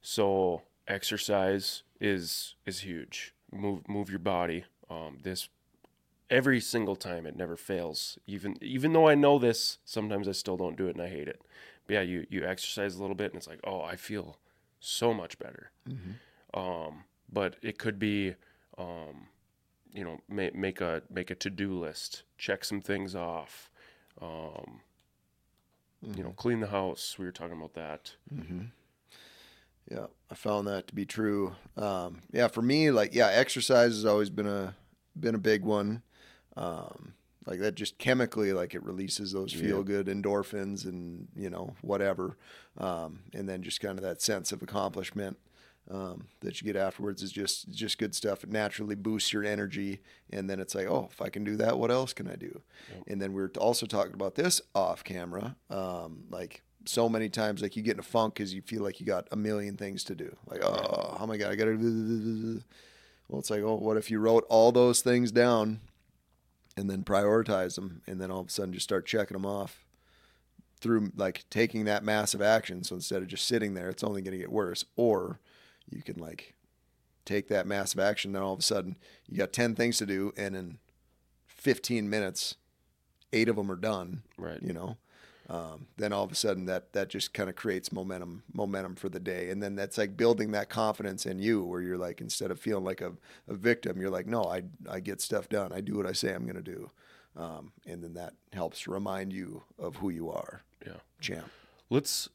So 0.02 0.62
exercise 0.88 1.84
is 2.00 2.56
is 2.66 2.82
huge. 2.82 3.34
Move 3.52 3.88
move 3.88 4.10
your 4.10 4.20
body. 4.20 4.64
Um, 4.90 5.18
this 5.24 5.50
every 6.30 6.60
single 6.62 6.96
time 6.96 7.26
it 7.26 7.36
never 7.36 7.56
fails. 7.58 8.18
Even 8.28 8.58
even 8.62 8.94
though 8.94 9.08
I 9.08 9.16
know 9.16 9.38
this, 9.40 9.80
sometimes 9.84 10.28
I 10.28 10.32
still 10.32 10.56
don't 10.58 10.78
do 10.78 10.88
it 10.88 10.96
and 10.96 11.02
I 11.02 11.10
hate 11.10 11.28
it. 11.28 11.42
But 11.86 11.94
yeah, 11.96 12.02
you 12.02 12.26
you 12.30 12.46
exercise 12.46 12.96
a 12.96 13.02
little 13.02 13.16
bit 13.16 13.32
and 13.32 13.36
it's 13.36 13.48
like, 13.48 13.60
oh, 13.66 13.82
I 13.82 13.96
feel 13.98 14.38
so 14.80 15.14
much 15.14 15.38
better. 15.40 15.72
Um, 16.54 17.04
but 17.32 17.58
it 17.62 17.78
could 17.78 18.00
be, 18.00 18.36
um, 18.78 19.28
you 19.98 20.04
know, 20.04 20.20
make 20.30 20.54
make 20.54 20.80
a 20.80 21.02
make 21.10 21.32
a 21.32 21.36
to 21.36 21.50
do 21.50 21.74
list, 21.74 22.22
check 22.38 22.64
some 22.64 22.82
things 22.82 23.16
off. 23.16 23.72
Um, 24.22 24.82
you 26.16 26.24
know, 26.24 26.30
clean 26.30 26.60
the 26.60 26.68
house. 26.68 27.16
We 27.18 27.26
were 27.26 27.32
talking 27.32 27.58
about 27.58 27.74
that. 27.74 28.14
Yeah, 29.90 30.06
I 30.30 30.36
found 30.36 30.68
that 30.68 30.88
to 30.88 30.96
be 30.96 31.06
true. 31.06 31.56
Um, 31.76 32.22
yeah, 32.32 32.48
for 32.48 32.62
me, 32.62 32.92
like 32.92 33.16
yeah, 33.16 33.28
exercise 33.28 33.94
has 33.94 34.06
always 34.06 34.30
been 34.30 34.46
a 34.46 34.76
been 35.20 35.34
a 35.34 35.40
big 35.40 35.64
one. 35.64 36.04
Um, 36.56 37.14
like 37.48 37.60
that, 37.62 37.74
just 37.74 37.98
chemically, 37.98 38.54
like 38.54 38.76
it 38.76 38.84
releases 38.84 39.32
those 39.32 39.52
feel 39.52 39.82
good 39.82 40.06
endorphins 40.06 40.86
and 40.86 41.28
you 41.36 41.50
know 41.50 41.74
whatever, 41.82 42.38
um, 42.78 43.22
and 43.34 43.50
then 43.50 43.64
just 43.64 43.82
kind 43.82 43.98
of 43.98 44.04
that 44.04 44.22
sense 44.22 44.52
of 44.52 44.62
accomplishment 44.62 45.38
um, 45.90 46.28
that 46.42 46.62
you 46.62 46.66
get 46.66 46.76
afterwards 46.76 47.22
is 47.24 47.32
just 47.32 47.70
just 47.70 47.98
good 47.98 48.14
stuff. 48.14 48.44
It 48.44 48.52
naturally 48.52 48.96
boosts 48.96 49.32
your 49.32 49.44
energy, 49.44 50.02
and 50.32 50.50
then 50.50 50.60
it's 50.60 50.76
like, 50.76 50.88
oh, 50.88 51.10
if 51.12 51.22
I 51.22 51.30
can 51.30 51.44
do 51.44 51.56
that, 51.58 51.78
what 51.80 51.92
else 51.92 52.14
can 52.14 52.28
I 52.28 52.36
do? 52.36 52.62
And 53.08 53.22
then 53.22 53.34
we 53.34 53.42
are 53.42 53.52
also 53.58 53.86
talking 53.86 54.14
about 54.14 54.36
this 54.36 54.62
off 54.76 55.04
camera, 55.04 55.56
um, 55.70 56.24
like 56.30 56.64
so 56.86 57.08
many 57.10 57.30
times, 57.30 57.62
like 57.62 57.76
you 57.76 57.84
get 57.84 57.96
in 57.96 58.00
a 58.00 58.04
funk 58.04 58.36
because 58.36 58.54
you 58.54 58.62
feel 58.62 58.82
like 58.82 59.00
you 59.00 59.06
got 59.06 59.28
a 59.32 59.36
million 59.36 59.78
things 59.78 60.04
to 60.06 60.16
do. 60.16 60.36
Like, 60.48 60.64
oh, 60.64 61.18
oh 61.20 61.28
my 61.28 61.38
god, 61.38 61.52
I 61.52 61.56
gotta. 61.56 61.78
do 61.78 62.62
Well, 63.28 63.40
it's 63.40 63.50
like, 63.50 63.62
oh, 63.62 63.76
what 63.76 63.98
if 63.98 64.12
you 64.12 64.20
wrote 64.20 64.46
all 64.50 64.72
those 64.72 65.02
things 65.02 65.32
down, 65.32 65.80
and 66.76 66.90
then 66.90 67.04
prioritize 67.04 67.76
them, 67.76 68.02
and 68.08 68.20
then 68.20 68.32
all 68.32 68.42
of 68.42 68.48
a 68.48 68.52
sudden 68.52 68.74
just 68.74 68.84
start 68.84 69.06
checking 69.06 69.36
them 69.36 69.46
off 69.46 69.86
through 70.80 71.12
like 71.16 71.44
taking 71.50 71.86
that 71.86 72.04
massive 72.04 72.42
action. 72.42 72.84
So 72.84 72.96
instead 72.96 73.22
of 73.22 73.28
just 73.28 73.48
sitting 73.48 73.74
there, 73.74 73.90
it's 73.90 74.04
only 74.04 74.22
going 74.22 74.34
to 74.34 74.38
get 74.38 74.52
worse. 74.52 74.86
Or 74.96 75.40
you 75.90 76.02
can 76.02 76.18
like 76.18 76.54
take 77.26 77.48
that 77.50 77.68
massive 77.68 78.00
action, 78.00 78.32
then 78.32 78.42
all 78.42 78.54
of 78.54 78.60
a 78.60 78.64
sudden 78.64 78.96
you 79.28 79.38
got 79.38 79.52
10 79.54 79.76
things 79.76 79.98
to 79.98 80.06
do, 80.06 80.32
and 80.38 80.56
in 80.56 80.78
15 81.48 82.10
minutes, 82.10 82.56
eight 83.34 83.50
of 83.50 83.56
them 83.56 83.70
are 83.72 83.76
done, 83.76 84.24
Right. 84.38 84.62
you 84.62 84.74
know? 84.74 84.98
Um, 85.50 85.88
then 85.96 86.12
all 86.12 86.26
of 86.26 86.32
a 86.34 86.36
sudden 86.36 86.66
that 86.66 86.92
that 86.92 87.08
just 87.08 87.34
kind 87.34 87.50
of 87.50 87.56
creates 87.56 87.94
momentum 87.94 88.44
momentum 88.54 88.96
for 88.96 89.08
the 89.08 89.20
day 89.22 89.50
and 89.50 89.64
then 89.64 89.78
that's 89.78 89.98
like 89.98 90.18
building 90.18 90.52
that 90.52 90.68
confidence 90.68 91.26
in 91.26 91.40
you 91.40 91.64
where 91.64 91.80
you're 91.82 91.98
like 91.98 92.20
instead 92.20 92.52
of 92.52 92.60
feeling 92.60 92.84
like 92.84 93.00
a, 93.00 93.14
a 93.48 93.54
victim 93.54 94.02
you're 94.02 94.10
like 94.10 94.28
no 94.28 94.44
I, 94.44 94.64
I 94.90 95.00
get 95.00 95.22
stuff 95.22 95.48
done 95.48 95.72
I 95.72 95.80
do 95.80 95.96
what 95.96 96.06
I 96.06 96.12
say 96.12 96.34
I'm 96.34 96.44
going 96.44 96.62
to 96.62 96.62
do 96.62 96.92
um, 97.38 97.72
and 97.86 98.04
then 98.04 98.14
that 98.16 98.34
helps 98.52 98.90
remind 98.90 99.32
you 99.32 99.64
of 99.80 99.96
who 99.96 100.10
you 100.10 100.30
are 100.30 100.64
Yeah. 100.86 100.98
champ 101.22 101.50
Let's. 101.90 102.28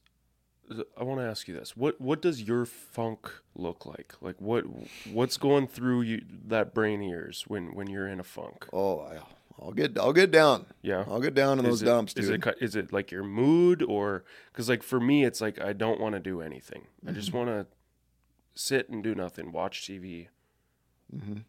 I 0.98 1.04
want 1.04 1.20
to 1.20 1.26
ask 1.26 1.48
you 1.48 1.54
this. 1.54 1.76
What 1.76 2.00
what 2.00 2.20
does 2.22 2.42
your 2.42 2.64
funk 2.66 3.30
look 3.54 3.84
like? 3.86 4.14
Like 4.20 4.40
what 4.40 4.64
what's 5.12 5.36
going 5.36 5.66
through 5.66 6.02
you 6.02 6.22
that 6.46 6.74
brain 6.74 7.02
ears 7.02 7.44
when 7.48 7.74
when 7.74 7.88
you're 7.88 8.08
in 8.08 8.20
a 8.20 8.24
funk? 8.24 8.66
oh 8.72 9.00
I, 9.00 9.18
I'll 9.60 9.72
get 9.72 9.96
I'll 9.98 10.12
get 10.12 10.30
down 10.30 10.66
Yeah. 10.82 11.04
I'll 11.08 11.20
get 11.20 11.34
down 11.34 11.58
in 11.58 11.64
those 11.64 11.82
it, 11.82 11.86
dumps 11.86 12.14
is 12.16 12.26
dude 12.28 12.34
it 12.36 12.42
ki- 12.58 12.64
is 12.64 12.74
it 12.76 12.92
like 12.92 13.10
your 13.10 13.22
mood 13.24 13.82
or 13.82 14.24
because 14.52 14.68
like 14.68 14.82
for 14.82 14.98
me 15.00 15.24
it's 15.24 15.40
like 15.40 15.60
I 15.60 15.72
don't 15.72 16.00
want 16.00 16.14
to 16.14 16.20
do 16.20 16.40
anything. 16.40 16.86
I 17.04 17.10
Mm-hmm. 17.10 17.14
just 17.20 17.32
want 17.32 17.48
to 17.48 17.66
sit 18.54 18.88
and 18.88 19.02
do 19.02 19.14
nothing, 19.14 19.50
watch 19.52 19.82
TV. 19.82 20.28
Um, 21.12 21.44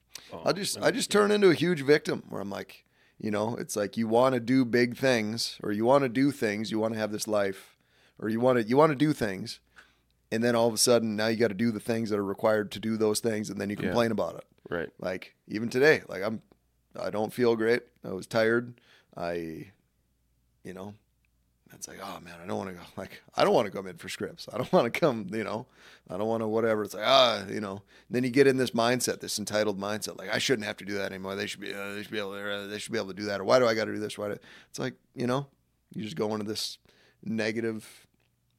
I 0.45 0.51
just 0.53 0.79
I 0.81 0.91
just 0.91 1.09
turn 1.11 1.31
into 1.31 1.49
a 1.49 1.53
huge 1.53 1.81
victim 1.81 2.23
where 2.29 2.41
I'm 2.41 2.49
like, 2.49 2.85
you 3.17 3.31
know, 3.31 3.55
it's 3.55 3.75
like 3.75 3.95
you 3.97 4.07
want 4.07 4.33
to 4.33 4.39
do 4.39 4.65
big 4.65 4.97
things 4.97 5.57
or 5.63 5.71
you 5.71 5.85
want 5.85 6.03
to 6.03 6.09
do 6.09 6.31
things, 6.31 6.69
you 6.71 6.79
want 6.79 6.93
to 6.93 6.99
have 6.99 7.11
this 7.11 7.27
life 7.27 7.72
or 8.23 8.29
you 8.29 8.39
want 8.39 8.57
to 8.59 8.63
you 8.67 8.77
want 8.77 8.91
to 8.91 8.95
do 8.95 9.13
things 9.13 9.59
and 10.31 10.43
then 10.43 10.55
all 10.55 10.67
of 10.67 10.73
a 10.73 10.77
sudden 10.77 11.15
now 11.15 11.27
you 11.27 11.35
got 11.37 11.49
to 11.49 11.53
do 11.53 11.71
the 11.71 11.79
things 11.79 12.09
that 12.09 12.17
are 12.17 12.23
required 12.25 12.71
to 12.71 12.79
do 12.79 12.97
those 12.97 13.19
things 13.19 13.49
and 13.49 13.59
then 13.59 13.69
you 13.69 13.75
Yeah. 13.79 13.87
complain 13.87 14.11
about 14.11 14.35
it. 14.35 14.45
right. 14.69 14.89
Like 14.99 15.35
even 15.47 15.69
today, 15.69 16.01
like 16.07 16.23
I'm 16.23 16.41
I 16.99 17.09
don't 17.09 17.33
feel 17.33 17.55
great. 17.55 17.81
I 18.03 18.13
was 18.13 18.25
tired. 18.27 18.79
I 19.17 19.67
you 20.63 20.73
know, 20.73 20.93
it's 21.73 21.87
like, 21.87 21.97
oh 22.01 22.19
man, 22.21 22.35
I 22.41 22.45
don't 22.47 22.57
want 22.57 22.69
to 22.69 22.75
go. 22.75 22.81
Like, 22.97 23.21
I 23.35 23.43
don't 23.43 23.53
want 23.53 23.65
to 23.65 23.71
come 23.71 23.87
in 23.87 23.97
for 23.97 24.07
scripts. 24.09 24.47
I 24.53 24.57
don't 24.57 24.71
want 24.71 24.91
to 24.93 24.97
come, 24.99 25.27
you 25.33 25.43
know, 25.43 25.65
I 26.09 26.17
don't 26.17 26.27
want 26.27 26.41
to 26.41 26.47
whatever. 26.47 26.83
It's 26.83 26.93
like, 26.93 27.03
ah, 27.05 27.43
you 27.49 27.59
know. 27.59 27.81
then 28.09 28.23
you 28.23 28.29
get 28.29 28.47
in 28.47 28.57
this 28.57 28.71
mindset, 28.71 29.19
this 29.19 29.39
entitled 29.39 29.79
mindset. 29.79 30.17
Like, 30.17 30.29
I 30.33 30.37
shouldn't 30.37 30.65
have 30.67 30.77
to 30.77 30.85
do 30.85 30.93
that 30.99 31.11
anymore. 31.11 31.35
They 31.35 31.47
should 31.47 31.59
be, 31.59 31.73
uh, 31.73 31.95
they 31.95 32.03
should 32.03 32.11
be 32.11 32.19
able, 32.19 32.33
to, 32.33 32.53
uh, 32.53 32.67
they 32.67 32.77
should 32.77 32.91
be 32.93 32.97
able 32.99 33.07
to 33.09 33.13
do 33.15 33.25
that. 33.25 33.41
Or 33.41 33.43
why 33.43 33.57
do 33.59 33.67
I 33.67 33.73
got 33.73 33.85
to 33.85 33.91
do 33.93 33.99
this? 33.99 34.17
Why? 34.17 34.27
Do, 34.29 34.37
it's 34.69 34.79
like, 34.79 34.93
you 35.15 35.25
know, 35.27 35.47
you 35.93 36.03
just 36.03 36.15
go 36.15 36.31
into 36.33 36.45
this 36.45 36.77
negative 37.25 38.07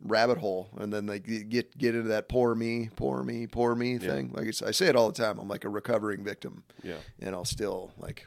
rabbit 0.05 0.39
hole, 0.39 0.69
and 0.77 0.93
then 0.93 1.07
they 1.07 1.19
get 1.19 1.77
get 1.77 1.95
into 1.95 2.09
that 2.11 2.29
poor 2.29 2.55
me, 2.55 2.91
poor 2.95 3.23
me, 3.25 3.47
poor 3.47 3.75
me 3.75 3.99
thing. 3.99 4.31
Like 4.33 4.47
it's, 4.47 4.63
I 4.63 4.71
say 4.71 4.87
it 4.87 4.95
all 4.97 5.11
the 5.11 5.21
time. 5.21 5.39
I'm 5.39 5.49
like 5.49 5.65
a 5.65 5.69
recovering 5.69 6.23
victim, 6.23 6.63
Yeah. 6.83 6.99
and 7.21 7.35
I'll 7.35 7.45
still 7.47 7.91
like, 7.99 8.27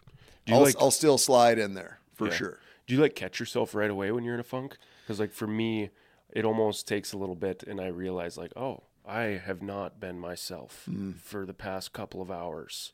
I'll, 0.50 0.62
like- 0.64 0.76
I'll 0.80 0.92
still 0.92 1.18
slide 1.18 1.60
in 1.60 1.74
there 1.76 2.00
for 2.16 2.28
Yeah. 2.28 2.34
sure. 2.34 2.60
Do 2.88 2.96
you 2.96 3.02
like 3.02 3.16
catch 3.16 3.40
yourself 3.40 3.76
right 3.76 3.90
away 3.92 4.12
when 4.12 4.24
you're 4.24 4.34
in 4.34 4.40
a 4.40 4.44
funk? 4.44 4.78
Because 5.04 5.20
like 5.20 5.32
for 5.34 5.46
me, 5.48 5.90
it 6.32 6.44
almost 6.46 6.88
takes 6.88 7.14
a 7.14 7.18
little 7.18 7.36
bit, 7.36 7.64
and 7.64 7.80
I 7.80 7.88
realize 7.88 8.38
like, 8.38 8.52
oh, 8.58 8.84
I 9.06 9.40
have 9.46 9.62
not 9.62 10.00
been 10.00 10.20
myself 10.20 10.84
Hmm. 10.86 11.12
for 11.14 11.46
the 11.46 11.54
past 11.54 11.94
couple 11.94 12.22
of 12.22 12.30
hours. 12.32 12.92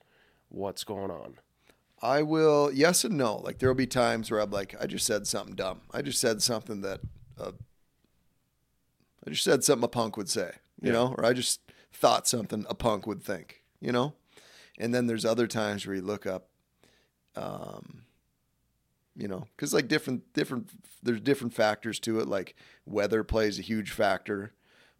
What's 0.49 0.83
going 0.83 1.09
on? 1.09 1.39
I 2.01 2.21
will, 2.21 2.69
yes 2.71 3.03
and 3.05 3.17
no. 3.17 3.37
Like 3.37 3.59
there 3.59 3.69
will 3.69 3.75
be 3.75 3.87
times 3.87 4.29
where 4.29 4.41
I'm 4.41 4.51
like, 4.51 4.75
I 4.79 4.87
just 4.87 5.05
said 5.05 5.25
something 5.25 5.55
dumb. 5.55 5.81
I 5.93 6.01
just 6.01 6.19
said 6.19 6.41
something 6.41 6.81
that, 6.81 6.99
uh, 7.39 7.53
I 9.25 9.29
just 9.31 9.43
said 9.43 9.63
something 9.63 9.83
a 9.85 9.87
punk 9.87 10.17
would 10.17 10.29
say, 10.29 10.51
you 10.81 10.87
Yeah. 10.87 10.93
know, 10.93 11.15
or 11.17 11.25
I 11.25 11.33
just 11.33 11.61
thought 11.91 12.27
something 12.27 12.65
a 12.69 12.75
punk 12.75 13.07
would 13.07 13.23
think, 13.23 13.63
you 13.79 13.91
know. 13.91 14.13
And 14.77 14.93
then 14.93 15.07
there's 15.07 15.23
other 15.25 15.47
times 15.47 15.85
where 15.85 15.95
you 15.95 16.01
look 16.01 16.25
up, 16.25 16.49
um, 17.35 18.03
you 19.15 19.27
know, 19.27 19.45
because 19.55 19.73
like 19.73 19.87
different 19.87 20.33
different 20.33 20.69
there's 21.03 21.21
different 21.21 21.53
factors 21.53 21.99
to 22.01 22.19
it. 22.19 22.27
Like 22.27 22.55
weather 22.85 23.23
plays 23.23 23.59
a 23.59 23.61
huge 23.61 23.91
factor. 23.91 24.53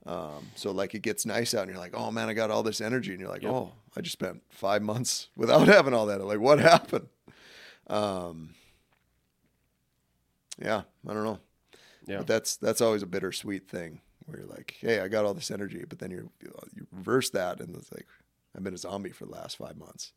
Um, 0.05 0.49
so 0.55 0.71
like 0.71 0.93
it 0.93 1.01
gets 1.01 1.25
nice 1.25 1.53
out, 1.53 1.61
and 1.63 1.71
you're 1.71 1.79
like, 1.79 1.95
oh 1.95 2.11
man, 2.11 2.29
I 2.29 2.33
got 2.33 2.51
all 2.51 2.61
this 2.63 2.81
energy, 2.81 3.11
and 3.11 3.19
you're 3.21 3.29
like, 3.29 3.41
Yep. 3.43 3.51
oh, 3.51 3.71
I 3.97 4.01
just 4.01 4.13
spent 4.13 4.43
five 4.49 4.81
months 4.81 5.29
without 5.35 5.67
having 5.67 5.93
all 5.93 6.05
that. 6.07 6.21
Like, 6.23 6.39
what 6.39 6.59
happened? 6.59 7.07
Um, 7.87 8.53
yeah, 10.61 10.83
I 11.07 11.13
don't 11.13 11.23
know. 11.23 11.39
Yeah. 12.05 12.17
But 12.17 12.27
that's 12.27 12.55
that's 12.57 12.81
always 12.81 13.01
a 13.01 13.07
bittersweet 13.07 13.67
thing 13.67 14.01
where 14.25 14.39
you're 14.39 14.49
like, 14.49 14.75
hey, 14.79 14.99
I 14.99 15.07
got 15.07 15.25
all 15.25 15.33
this 15.33 15.51
energy, 15.51 15.83
but 15.87 15.99
then 15.99 16.11
you 16.11 16.29
you 16.41 16.87
reverse 16.91 17.29
that, 17.31 17.59
and 17.59 17.75
it's 17.75 17.91
like 17.91 18.07
I've 18.55 18.63
been 18.63 18.73
a 18.73 18.77
zombie 18.77 19.11
for 19.11 19.25
the 19.25 19.31
last 19.31 19.57
five 19.57 19.77
months. 19.77 20.13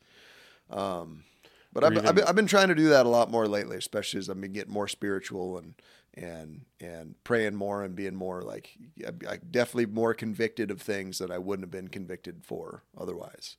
Um, 0.70 1.24
but 1.72 1.84
I've, 1.84 2.06
I've, 2.06 2.14
been, 2.14 2.24
I've 2.24 2.34
been 2.34 2.46
trying 2.46 2.68
to 2.68 2.74
do 2.74 2.88
that 2.88 3.04
a 3.04 3.08
lot 3.10 3.30
more 3.30 3.46
lately, 3.46 3.76
especially 3.76 4.18
as 4.18 4.30
I've 4.30 4.40
been 4.40 4.52
getting 4.52 4.72
more 4.72 4.88
spiritual 4.88 5.58
and 5.58 5.74
and 6.14 6.62
and 6.80 7.14
praying 7.22 7.54
more 7.54 7.84
and 7.84 7.94
being 7.94 8.14
more 8.14 8.40
like 8.40 8.70
I, 9.06 9.36
definitely 9.50 9.86
more 9.86 10.14
convicted 10.14 10.70
of 10.70 10.80
things 10.80 11.18
that 11.18 11.30
I 11.30 11.36
wouldn't 11.36 11.64
have 11.64 11.70
been 11.70 11.88
convicted 11.88 12.44
for 12.44 12.82
otherwise. 12.96 13.58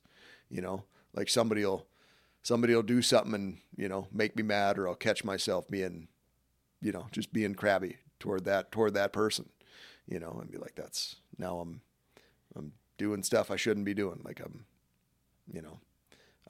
You 0.50 0.62
know, 0.62 0.82
like 1.14 1.28
somebody 1.28 1.64
will 1.64 1.86
somebody 2.42 2.74
will 2.74 2.82
do 2.82 3.02
something 3.02 3.34
and 3.34 3.58
you 3.76 3.88
know 3.88 4.08
make 4.12 4.34
me 4.34 4.42
mad, 4.42 4.78
or 4.78 4.88
I'll 4.88 4.96
catch 4.96 5.22
myself 5.22 5.68
being, 5.68 6.08
you 6.82 6.90
know, 6.90 7.06
just 7.12 7.32
being 7.32 7.54
crabby 7.54 7.98
toward 8.18 8.44
that 8.46 8.72
toward 8.72 8.94
that 8.94 9.12
person. 9.12 9.48
You 10.08 10.18
know, 10.18 10.38
and 10.40 10.50
be 10.50 10.58
like, 10.58 10.74
that's 10.74 11.16
now 11.38 11.58
I'm 11.58 11.80
I'm 12.56 12.72
doing 12.96 13.22
stuff 13.22 13.50
I 13.50 13.56
shouldn't 13.56 13.86
be 13.86 13.94
doing. 13.94 14.20
Like 14.24 14.40
I'm, 14.40 14.64
you 15.52 15.62
know, 15.62 15.80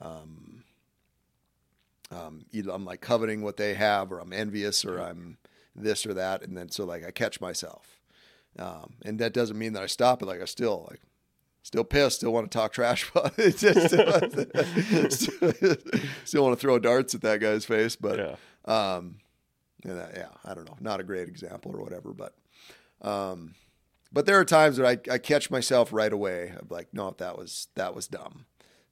um, 0.01 0.63
um, 2.11 2.45
either 2.51 2.71
I'm 2.71 2.85
like 2.85 3.01
coveting 3.01 3.41
what 3.41 3.57
they 3.57 3.73
have, 3.73 4.11
or 4.11 4.19
I'm 4.19 4.33
envious, 4.33 4.85
or 4.85 4.99
I'm 4.99 5.37
this 5.75 6.05
or 6.05 6.13
that, 6.13 6.41
and 6.41 6.57
then 6.57 6.69
so 6.69 6.85
like 6.85 7.05
I 7.05 7.11
catch 7.11 7.41
myself, 7.41 7.99
um, 8.57 8.93
and 9.03 9.19
that 9.19 9.33
doesn't 9.33 9.57
mean 9.57 9.73
that 9.73 9.83
I 9.83 9.87
stop 9.87 10.21
it. 10.21 10.25
Like 10.25 10.41
I 10.41 10.45
still 10.45 10.87
like 10.89 11.01
still 11.63 11.83
pissed, 11.83 12.17
still 12.17 12.33
want 12.33 12.49
to 12.49 12.57
talk 12.57 12.73
trash 12.73 13.09
but 13.13 13.33
still, 15.11 15.75
still, 16.25 16.43
want 16.43 16.57
to 16.57 16.59
throw 16.59 16.79
darts 16.79 17.13
at 17.13 17.21
that 17.21 17.39
guy's 17.39 17.65
face, 17.65 17.95
but 17.95 18.17
yeah. 18.17 18.35
um, 18.97 19.17
that, 19.83 20.11
yeah, 20.15 20.29
I 20.43 20.53
don't 20.53 20.65
know, 20.65 20.77
not 20.79 20.99
a 20.99 21.03
great 21.03 21.27
example 21.27 21.71
or 21.75 21.83
whatever, 21.83 22.13
but, 22.13 22.33
um, 23.01 23.55
but 24.11 24.25
there 24.25 24.39
are 24.39 24.45
times 24.45 24.77
that 24.77 24.85
I, 24.85 25.13
I 25.13 25.17
catch 25.17 25.51
myself 25.51 25.93
right 25.93 26.11
away. 26.11 26.53
I'm 26.57 26.67
like, 26.69 26.93
no, 26.93 27.15
that 27.17 27.37
was 27.37 27.67
that 27.75 27.95
was 27.95 28.07
dumb. 28.07 28.45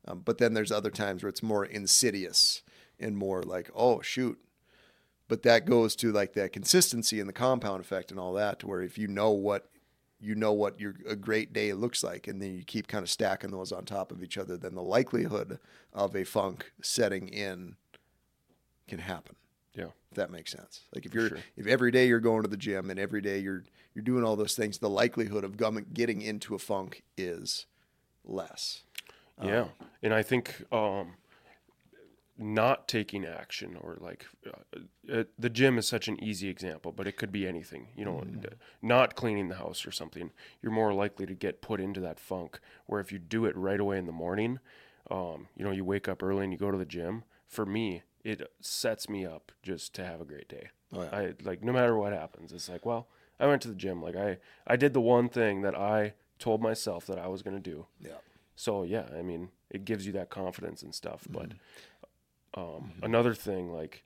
Um, 0.07 0.21
but 0.23 0.37
then 0.37 0.53
there's 0.53 0.71
other 0.71 0.91
times 0.91 1.23
where 1.23 1.29
it's 1.29 1.43
more 1.43 1.65
insidious 1.65 2.63
and 2.99 3.17
more 3.17 3.43
like, 3.43 3.69
oh 3.75 4.01
shoot. 4.01 4.39
But 5.27 5.43
that 5.43 5.65
goes 5.65 5.95
to 5.97 6.11
like 6.11 6.33
that 6.33 6.53
consistency 6.53 7.19
and 7.19 7.27
the 7.27 7.33
compound 7.33 7.81
effect 7.81 8.11
and 8.11 8.19
all 8.19 8.33
that, 8.33 8.59
to 8.59 8.67
where 8.67 8.81
if 8.81 8.97
you 8.97 9.07
know 9.07 9.31
what 9.31 9.69
you 10.19 10.35
know 10.35 10.53
what 10.53 10.79
your 10.79 10.95
a 11.07 11.15
great 11.15 11.51
day 11.51 11.73
looks 11.73 12.03
like, 12.03 12.27
and 12.27 12.41
then 12.41 12.55
you 12.55 12.63
keep 12.63 12.87
kind 12.87 13.03
of 13.03 13.09
stacking 13.09 13.51
those 13.51 13.71
on 13.71 13.85
top 13.85 14.11
of 14.11 14.23
each 14.23 14.37
other, 14.37 14.55
then 14.55 14.75
the 14.75 14.81
likelihood 14.81 15.59
of 15.93 16.15
a 16.15 16.23
funk 16.23 16.71
setting 16.81 17.27
in 17.27 17.75
can 18.87 18.99
happen 18.99 19.35
Yeah. 19.77 19.85
if 20.11 20.15
that 20.15 20.31
makes 20.31 20.51
sense. 20.51 20.81
Like 20.93 21.05
if 21.05 21.13
you're 21.13 21.29
Sure. 21.29 21.37
if 21.55 21.67
every 21.67 21.91
day 21.91 22.07
you're 22.07 22.19
going 22.19 22.41
to 22.41 22.49
the 22.49 22.57
gym 22.57 22.89
and 22.89 22.99
every 22.99 23.21
day 23.21 23.39
you're 23.39 23.63
you're 23.93 24.03
doing 24.03 24.23
all 24.23 24.35
those 24.35 24.55
things, 24.55 24.79
the 24.79 24.89
likelihood 24.89 25.43
of 25.43 25.55
getting 25.93 26.21
into 26.21 26.55
a 26.55 26.59
funk 26.59 27.03
is 27.17 27.65
less. 28.25 28.83
Yeah, 29.43 29.67
and 30.03 30.13
I 30.13 30.23
think 30.23 30.65
um, 30.71 31.13
not 32.39 32.87
taking 32.87 33.25
action 33.25 33.77
or 33.81 33.97
like 33.99 34.25
uh, 34.45 34.79
uh, 35.11 35.23
the 35.39 35.49
gym 35.49 35.77
is 35.79 35.87
such 35.87 36.07
an 36.07 36.23
easy 36.23 36.49
example, 36.49 36.91
but 36.91 37.07
it 37.07 37.17
could 37.17 37.31
be 37.31 37.47
anything. 37.47 37.87
You 37.95 38.05
know, 38.05 38.21
d- 38.21 38.49
not 38.81 39.15
cleaning 39.15 39.47
the 39.49 39.55
house 39.55 39.85
or 39.87 39.91
something. 39.91 40.31
You're 40.61 40.71
more 40.71 40.93
likely 40.93 41.25
to 41.25 41.33
get 41.33 41.61
put 41.61 41.79
into 41.79 41.99
that 42.01 42.19
funk. 42.19 42.59
Where 42.85 42.99
if 43.01 43.11
you 43.11 43.17
do 43.19 43.45
it 43.45 43.55
right 43.55 43.79
away 43.79 43.97
in 43.97 44.05
the 44.05 44.11
morning, 44.11 44.59
um, 45.09 45.47
you 45.55 45.65
know, 45.65 45.71
you 45.71 45.83
wake 45.83 46.07
up 46.07 46.21
early 46.21 46.43
and 46.43 46.53
you 46.53 46.59
go 46.59 46.69
to 46.71 46.77
the 46.77 46.85
gym. 46.85 47.23
For 47.47 47.65
me, 47.65 48.03
it 48.27 48.51
sets 48.59 49.07
me 49.07 49.25
up 49.25 49.51
just 49.63 49.93
to 49.95 50.03
have 50.05 50.19
a 50.21 50.25
great 50.25 50.49
day. 50.49 50.69
Oh, 50.93 51.03
yeah. 51.03 51.09
I 51.17 51.33
like 51.43 51.63
no 51.63 51.71
matter 51.71 51.95
what 51.97 52.13
happens, 52.13 52.51
it's 52.51 52.67
like, 52.69 52.85
well, 52.85 53.07
I 53.39 53.47
went 53.47 53.61
to 53.63 53.67
the 53.69 53.75
gym. 53.75 54.01
Like 54.01 54.15
I, 54.15 54.37
I 54.65 54.75
did 54.75 54.93
the 54.93 55.01
one 55.01 55.29
thing 55.29 55.61
that 55.61 55.75
I 55.75 56.13
told 56.39 56.61
myself 56.61 57.05
that 57.07 57.17
I 57.19 57.27
was 57.27 57.41
gonna 57.41 57.59
do. 57.59 57.85
Yeah. 57.99 58.19
So 58.55 58.83
yeah, 58.83 59.05
I 59.17 59.21
mean, 59.21 59.49
it 59.69 59.85
gives 59.85 60.05
you 60.05 60.11
that 60.13 60.29
confidence 60.29 60.83
and 60.83 60.93
stuff. 60.93 61.25
But 61.29 61.49
Mm-hmm. 62.55 62.59
um, 62.59 62.91
another 63.03 63.33
thing, 63.35 63.71
like, 63.71 64.03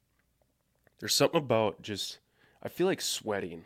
there's 1.00 1.16
something 1.16 1.38
about 1.40 1.82
just, 1.82 2.20
I 2.62 2.68
feel 2.70 2.86
like 2.88 3.00
sweating 3.02 3.66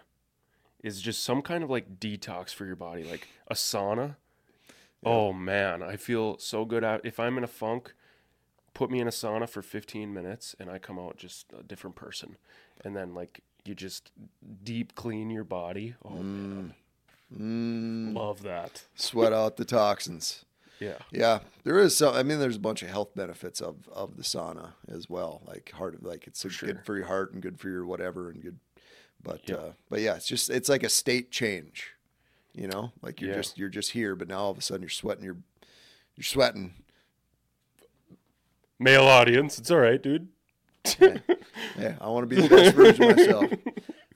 is 0.84 1.02
just 1.02 1.24
some 1.24 1.42
kind 1.42 1.64
of 1.64 1.70
like 1.70 2.00
detox 2.00 2.54
for 2.54 2.66
your 2.66 2.76
body, 2.76 3.04
like 3.04 3.28
a 3.48 3.56
sauna. 3.56 4.16
Oh 5.04 5.34
man, 5.34 5.84
I 5.84 5.98
feel 5.98 6.38
so 6.40 6.66
good 6.66 6.84
out. 6.84 7.02
If 7.04 7.20
I'm 7.20 7.38
in 7.38 7.44
a 7.44 7.48
funk, 7.48 7.94
put 8.76 8.92
me 8.92 9.00
in 9.00 9.08
a 9.08 9.12
sauna 9.12 9.50
for 9.50 9.64
15 9.64 10.14
minutes, 10.14 10.56
and 10.60 10.70
I 10.70 10.78
come 10.78 11.00
out 11.00 11.18
just 11.18 11.48
a 11.58 11.64
different 11.64 11.96
person. 11.96 12.38
And 12.84 12.96
then 12.96 13.16
like 13.16 13.40
you 13.64 13.74
just 13.74 14.12
deep 14.64 14.94
clean 14.94 15.32
your 15.32 15.44
body. 15.44 15.96
Oh 16.06 16.10
man, 16.18 16.76
Mm, 17.36 18.14
love 18.16 18.44
that. 18.44 18.84
sweat 18.94 19.34
out 19.34 19.58
the 19.58 19.66
toxins. 19.66 20.46
Yeah. 20.80 20.98
Yeah, 21.12 21.40
there 21.64 21.80
is 21.80 21.98
some. 21.98 22.14
I 22.14 22.22
mean, 22.22 22.38
there's 22.40 22.58
a 22.58 22.60
bunch 22.60 22.84
of 22.84 22.90
health 22.90 23.16
benefits 23.16 23.62
of 23.62 23.88
of 23.92 24.18
the 24.18 24.24
sauna 24.24 24.74
as 24.88 25.10
well. 25.10 25.42
Like 25.48 25.72
heart, 25.72 26.04
like 26.04 26.28
it's 26.28 26.42
sure. 26.52 26.68
good 26.68 26.86
for 26.86 26.96
your 26.98 27.08
heart 27.08 27.34
and 27.34 27.42
good 27.42 27.60
for 27.60 27.70
your 27.70 27.86
whatever 27.86 28.30
and 28.30 28.44
good. 28.44 28.60
But 29.24 29.48
Yeah. 29.50 29.56
uh, 29.56 29.72
but 29.90 30.02
yeah, 30.02 30.16
it's 30.16 30.28
just 30.28 30.50
it's 30.50 30.70
like 30.70 30.84
a 30.84 30.90
state 30.90 31.32
change. 31.32 31.94
You 32.54 32.68
know, 32.68 32.92
like 33.02 33.22
you're 33.22 33.32
Yeah. 33.32 33.38
just 33.38 33.58
you're 33.58 33.70
just 33.70 33.92
here, 33.92 34.16
but 34.16 34.28
now 34.28 34.40
all 34.40 34.52
of 34.52 34.58
a 34.58 34.62
sudden 34.62 34.82
you're 34.84 34.90
sweating. 34.90 35.24
You're 35.24 35.38
you're 36.16 36.24
sweating. 36.24 36.74
Male 38.80 39.06
audience, 39.08 39.58
it's 39.58 39.72
all 39.72 39.80
right, 39.80 40.02
dude. 40.02 40.28
Yeah, 41.00 41.96
I 42.00 42.08
want 42.10 42.30
to 42.30 42.36
be 42.36 42.42
the 42.42 42.50
best 42.50 42.76
version 42.76 43.04
of 43.10 43.18
myself. 43.18 43.52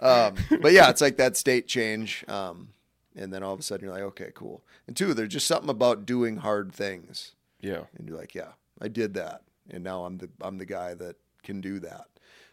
Um, 0.02 0.36
but 0.62 0.72
yeah, 0.72 0.90
it's 0.90 1.02
like 1.02 1.18
that 1.18 1.36
state 1.36 1.68
change. 1.68 2.24
Um, 2.30 2.70
and 3.18 3.34
then 3.34 3.44
all 3.44 3.54
of 3.54 3.60
a 3.60 3.64
sudden 3.64 3.84
you're 3.84 3.94
like, 3.94 4.04
okay, 4.04 4.32
cool. 4.34 4.64
And 4.88 4.96
two, 4.96 5.14
there's 5.14 5.28
just 5.28 5.46
something 5.46 5.70
about 5.70 6.06
doing 6.06 6.38
hard 6.38 6.72
things. 6.72 7.34
Yeah. 7.60 7.82
and 7.98 8.08
you're 8.08 8.18
like, 8.18 8.34
yeah, 8.34 8.54
I 8.82 8.88
did 8.88 9.14
that, 9.16 9.42
and 9.70 9.84
now 9.84 10.06
I'm 10.06 10.18
the 10.18 10.30
I'm 10.40 10.58
the 10.58 10.66
guy 10.66 10.94
that 10.94 11.18
can 11.44 11.60
do 11.60 11.80
that. 11.82 12.06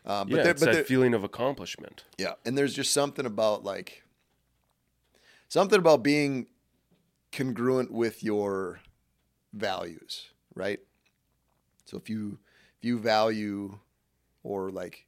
Um, 0.05 0.29
but 0.29 0.39
yeah, 0.39 0.43
there, 0.43 0.51
it's 0.53 0.61
but 0.61 0.67
that 0.67 0.73
there, 0.75 0.85
feeling 0.85 1.15
of 1.15 1.23
accomplishment. 1.23 2.03
yeah, 2.19 2.33
and 2.45 2.59
there's 2.59 2.75
just 2.75 2.93
something 2.93 3.27
about 3.27 3.63
like 3.63 4.03
something 5.49 5.79
about 5.79 6.03
being 6.03 6.47
congruent 7.31 7.93
with 7.93 8.25
your 8.25 8.81
values, 9.53 10.31
right? 10.57 10.81
So 11.87 11.97
if 11.97 12.11
you 12.11 12.39
if 12.79 12.85
you 12.85 12.99
value 12.99 13.79
or 14.43 14.71
like 14.71 15.07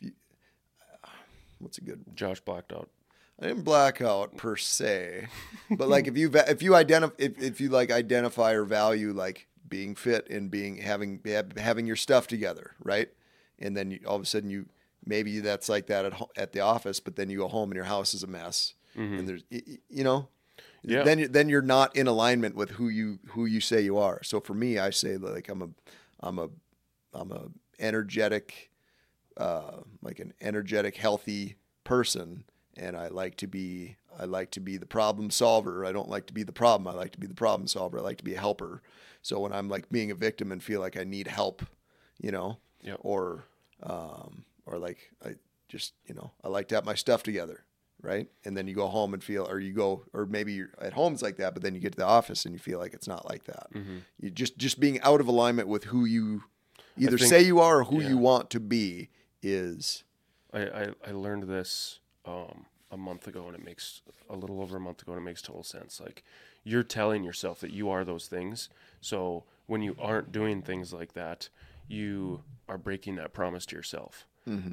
you, 0.00 0.12
uh, 1.04 1.08
what's 1.58 1.78
a 1.78 1.82
good 1.82 2.04
Josh 2.14 2.40
blacked 2.40 2.72
out. 2.72 2.90
I 3.40 3.46
didn't 3.46 3.62
black 3.62 4.02
out 4.02 4.36
per 4.36 4.56
se, 4.56 5.28
but 5.70 5.88
like 5.88 6.08
if 6.08 6.16
you 6.16 6.30
if 6.34 6.62
you 6.62 6.74
identify 6.74 7.14
if, 7.18 7.40
if 7.40 7.60
you 7.60 7.68
like 7.68 7.92
identify 7.92 8.52
or 8.52 8.64
value 8.64 9.12
like 9.12 9.46
being 9.68 9.94
fit 9.94 10.28
and 10.28 10.50
being 10.50 10.78
having 10.78 11.20
having 11.56 11.86
your 11.86 11.96
stuff 11.96 12.26
together, 12.26 12.72
right? 12.82 13.08
And 13.60 13.76
then 13.76 13.92
you, 13.92 14.00
all 14.06 14.16
of 14.16 14.22
a 14.22 14.26
sudden 14.26 14.50
you 14.50 14.66
maybe 15.04 15.38
that's 15.40 15.68
like 15.68 15.86
that 15.86 16.04
at 16.04 16.28
at 16.36 16.52
the 16.52 16.60
office, 16.60 16.98
but 16.98 17.14
then 17.14 17.30
you 17.30 17.38
go 17.38 17.48
home 17.48 17.70
and 17.70 17.76
your 17.76 17.84
house 17.84 18.12
is 18.12 18.24
a 18.24 18.26
mess, 18.26 18.74
mm-hmm. 18.96 19.18
and 19.18 19.28
there's 19.28 19.44
you 19.50 20.04
know, 20.04 20.28
Yeah. 20.82 21.02
then 21.02 21.30
then 21.32 21.48
you're 21.48 21.62
not 21.62 21.94
in 21.96 22.06
alignment 22.06 22.54
with 22.54 22.70
who 22.72 22.88
you 22.88 23.18
who 23.28 23.46
you 23.46 23.60
say 23.60 23.80
you 23.80 23.98
are. 23.98 24.22
So 24.22 24.40
for 24.40 24.54
me, 24.54 24.78
I 24.78 24.90
say 24.90 25.16
like 25.16 25.48
I'm 25.48 25.62
a 25.62 25.68
I'm 26.20 26.38
a 26.38 26.48
I'm 27.12 27.32
a 27.32 27.48
energetic 27.78 28.70
uh, 29.36 29.82
like 30.02 30.18
an 30.18 30.34
energetic, 30.40 30.96
healthy 30.96 31.56
person, 31.84 32.44
and 32.76 32.96
I 32.96 33.08
like 33.08 33.36
to 33.36 33.46
be 33.46 33.96
I 34.18 34.24
like 34.24 34.50
to 34.52 34.60
be 34.60 34.76
the 34.76 34.86
problem 34.86 35.30
solver. 35.30 35.84
I 35.84 35.92
don't 35.92 36.08
like 36.08 36.26
to 36.26 36.32
be 36.32 36.42
the 36.42 36.52
problem. 36.52 36.92
I 36.92 36.98
like 36.98 37.12
to 37.12 37.20
be 37.20 37.26
the 37.28 37.34
problem 37.34 37.66
solver. 37.68 37.98
I 37.98 38.02
like 38.02 38.18
to 38.18 38.24
be 38.24 38.34
a 38.34 38.40
helper. 38.40 38.82
So 39.22 39.38
when 39.40 39.52
I'm 39.52 39.68
like 39.68 39.88
being 39.90 40.10
a 40.10 40.14
victim 40.16 40.50
and 40.52 40.62
feel 40.62 40.80
like 40.80 40.96
I 40.96 41.04
need 41.04 41.28
help, 41.28 41.62
you 42.20 42.30
know, 42.32 42.58
Yep. 42.82 42.98
or 43.02 43.44
um, 43.82 44.44
or 44.66 44.78
like 44.78 45.10
I 45.24 45.34
just 45.68 45.92
you 46.06 46.14
know 46.14 46.32
I 46.42 46.48
like 46.48 46.68
to 46.68 46.74
have 46.74 46.84
my 46.84 46.94
stuff 46.94 47.22
together, 47.22 47.64
right? 48.02 48.28
And 48.44 48.56
then 48.56 48.66
you 48.68 48.74
go 48.74 48.86
home 48.86 49.14
and 49.14 49.22
feel, 49.22 49.46
or 49.48 49.58
you 49.60 49.72
go, 49.72 50.04
or 50.12 50.26
maybe 50.26 50.52
you're 50.52 50.70
at 50.80 50.92
home 50.92 51.12
it's 51.12 51.22
like 51.22 51.36
that, 51.36 51.54
but 51.54 51.62
then 51.62 51.74
you 51.74 51.80
get 51.80 51.92
to 51.92 51.98
the 51.98 52.06
office 52.06 52.44
and 52.44 52.54
you 52.54 52.58
feel 52.58 52.78
like 52.78 52.94
it's 52.94 53.08
not 53.08 53.28
like 53.28 53.44
that. 53.44 53.68
You 54.20 54.30
just 54.30 54.58
just 54.58 54.80
being 54.80 55.00
out 55.02 55.20
of 55.20 55.28
alignment 55.28 55.68
with 55.68 55.84
who 55.84 56.04
you 56.04 56.44
either 56.96 57.18
think- 57.18 57.30
say 57.30 57.42
you 57.42 57.60
are 57.60 57.80
or 57.80 57.84
who 57.84 58.00
yeah. 58.00 58.08
you 58.08 58.18
want 58.18 58.50
to 58.50 58.60
be 58.60 59.10
is 59.42 60.04
I, 60.52 60.60
I, 60.60 60.88
I 61.06 61.10
learned 61.12 61.44
this 61.44 62.00
um, 62.24 62.66
a 62.90 62.96
month 62.96 63.26
ago, 63.26 63.46
and 63.46 63.54
it 63.54 63.64
makes 63.64 64.02
a 64.30 64.36
little 64.36 64.60
over 64.60 64.76
a 64.76 64.80
month 64.80 65.02
ago, 65.02 65.12
and 65.12 65.20
it 65.20 65.24
makes 65.24 65.42
total 65.42 65.62
sense. 65.62 66.00
Like 66.00 66.24
you're 66.64 66.82
telling 66.82 67.24
yourself 67.24 67.60
that 67.60 67.72
you 67.72 67.88
are 67.90 68.04
those 68.04 68.26
things. 68.26 68.68
So 69.00 69.44
when 69.66 69.80
you 69.82 69.96
aren't 70.00 70.32
doing 70.32 70.62
things 70.62 70.92
like 70.92 71.12
that, 71.14 71.48
you 71.88 72.42
are 72.68 72.78
breaking 72.78 73.16
that 73.16 73.32
promise 73.32 73.64
to 73.66 73.76
yourself. 73.76 74.26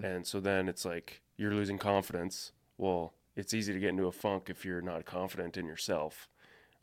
And 0.06 0.26
so 0.26 0.40
then 0.40 0.70
it's 0.70 0.86
like 0.86 1.22
you're 1.36 1.54
losing 1.54 1.78
confidence. 1.78 2.54
Well, 2.78 3.14
it's 3.36 3.54
easy 3.54 3.74
to 3.74 3.80
get 3.80 3.90
into 3.90 4.08
a 4.08 4.12
funk 4.12 4.50
if 4.50 4.66
you're 4.66 4.82
not 4.82 5.06
confident 5.06 5.58
in 5.58 5.66
yourself 5.66 6.28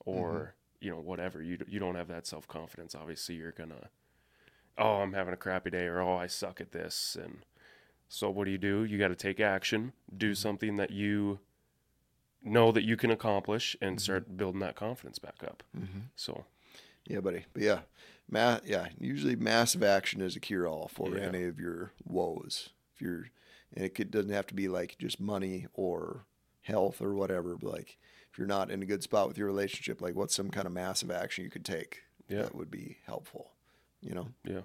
or, 0.05 0.31
mm-hmm. 0.31 0.85
you 0.87 0.91
know, 0.91 1.01
whatever. 1.01 1.43
You, 1.43 1.59
you 1.67 1.81
don't 1.81 1.95
have 1.95 2.09
that 2.09 2.27
self 2.27 2.47
confidence. 2.49 2.95
Obviously, 2.95 3.37
you're 3.37 3.53
going 3.53 3.71
to, 3.71 3.89
oh, 4.79 4.97
I'm 4.97 5.13
having 5.13 5.35
a 5.35 5.39
crappy 5.39 5.71
day 5.71 5.85
or, 5.85 6.01
oh, 6.01 6.17
I 6.17 6.27
suck 6.27 6.61
at 6.61 6.73
this. 6.73 7.17
And 7.21 7.39
so 8.09 8.31
what 8.31 8.45
do 8.45 8.51
you 8.51 8.59
do? 8.59 8.85
You 8.85 8.99
got 8.99 9.09
to 9.09 9.17
take 9.17 9.41
action, 9.41 9.93
do 10.15 10.29
mm-hmm. 10.31 10.35
something 10.35 10.77
that 10.77 10.91
you 10.91 11.39
know 12.43 12.73
that 12.73 12.83
you 12.83 12.97
can 12.97 13.11
accomplish 13.11 13.77
and 13.81 13.93
mm-hmm. 13.93 14.03
start 14.03 14.37
building 14.37 14.61
that 14.61 14.75
confidence 14.77 15.19
back 15.19 15.43
up. 15.45 15.63
So, 16.17 16.45
Yeah, 17.07 17.21
buddy. 17.21 17.45
But 17.53 17.63
yeah, 17.63 17.81
ma- 18.31 18.61
yeah. 18.65 18.89
Usually, 18.99 19.37
massive 19.37 19.83
action 19.83 20.21
is 20.21 20.37
a 20.37 20.41
cure-all 20.41 20.89
for 20.93 21.17
Yeah. 21.17 21.25
any 21.25 21.45
of 21.45 21.59
your 21.59 21.93
woes. 22.05 22.71
If 22.95 23.01
you're, 23.01 23.31
and 23.75 23.85
it 23.85 23.95
could, 23.95 24.11
doesn't 24.11 24.33
have 24.33 24.47
to 24.49 24.55
be 24.55 24.69
like 24.69 24.97
just 24.99 25.21
money 25.21 25.67
or 25.75 26.25
health 26.63 27.01
or 27.03 27.15
whatever. 27.15 27.57
But 27.57 27.73
like, 27.73 27.99
if 28.31 28.39
you're 28.39 28.47
not 28.47 28.71
in 28.71 28.83
a 28.83 28.87
good 28.87 29.03
spot 29.03 29.29
with 29.29 29.39
your 29.39 29.47
relationship, 29.47 30.01
like, 30.01 30.15
what's 30.15 30.35
some 30.35 30.51
kind 30.51 30.67
of 30.67 30.73
massive 30.73 31.11
action 31.11 31.45
you 31.45 31.51
could 31.51 31.65
take 31.65 32.03
Yeah. 32.29 32.43
that 32.43 32.55
would 32.55 32.71
be 32.71 32.99
helpful? 33.07 33.51
You 34.01 34.15
know, 34.15 34.29
yeah. 34.45 34.63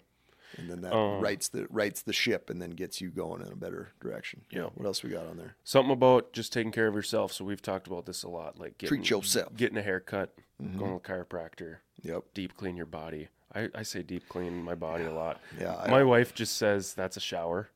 and 0.58 0.70
then 0.70 0.82
that 0.82 0.94
Um, 0.94 1.22
rights 1.22 1.50
the 1.50 1.68
rights 1.70 2.02
the 2.02 2.14
ship 2.14 2.50
and 2.50 2.62
then 2.62 2.72
gets 2.72 3.02
you 3.02 3.10
going 3.10 3.42
in 3.42 3.52
a 3.52 3.56
better 3.56 3.90
direction. 4.00 4.46
Yeah. 4.50 4.68
What 4.76 4.86
else 4.86 5.04
we 5.04 5.10
got 5.12 5.26
on 5.28 5.38
there? 5.38 5.56
Something 5.64 5.92
about 5.92 6.32
just 6.34 6.52
taking 6.54 6.72
care 6.72 6.88
of 6.88 6.96
yourself. 6.96 7.34
So 7.34 7.44
we've 7.46 7.62
talked 7.62 7.86
about 7.88 8.06
this 8.06 8.24
a 8.24 8.30
lot. 8.30 8.58
Like 8.58 8.78
getting, 8.78 8.98
Treat 8.98 9.10
yourself. 9.10 9.56
getting 9.56 9.78
a 9.78 9.82
haircut, 9.84 10.34
going 10.60 11.00
to 11.00 11.04
the 11.04 11.14
chiropractor, 11.14 11.78
Yep. 12.02 12.24
deep 12.34 12.56
clean 12.58 12.78
your 12.78 12.86
body. 12.88 13.28
I, 13.54 13.70
I 13.76 13.84
say 13.84 14.02
deep 14.04 14.28
clean 14.30 14.64
my 14.64 14.74
body 14.76 15.04
a 15.04 15.14
lot. 15.14 15.40
Yeah. 15.60 15.76
I- 15.76 15.90
My 15.92 16.04
wife 16.04 16.34
just 16.34 16.58
says 16.58 16.94
that's 16.94 17.18
a 17.18 17.22
shower. 17.22 17.70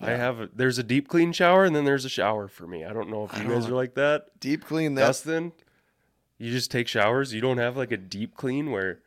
I 0.00 0.10
have 0.12 0.40
a, 0.40 0.48
there's 0.54 0.78
a 0.78 0.82
deep 0.82 1.08
clean 1.08 1.32
shower 1.32 1.64
and 1.64 1.76
then 1.76 1.84
there's 1.84 2.04
a 2.04 2.08
shower 2.08 2.48
for 2.48 2.66
me. 2.66 2.84
I 2.84 2.92
don't 2.92 3.10
know 3.10 3.24
if 3.24 3.36
you 3.38 3.48
guys 3.48 3.66
are 3.66 3.74
like 3.74 3.94
that. 3.94 4.40
deep 4.40 4.64
clean 4.64 4.94
that. 4.94 5.06
Dustin, 5.06 5.52
you 6.38 6.50
just 6.50 6.70
take 6.70 6.88
showers. 6.88 7.34
You 7.34 7.40
don't 7.40 7.58
have 7.58 7.76
like 7.76 7.92
a 7.92 7.96
deep 7.98 8.34
clean 8.36 8.70
where 8.70 9.00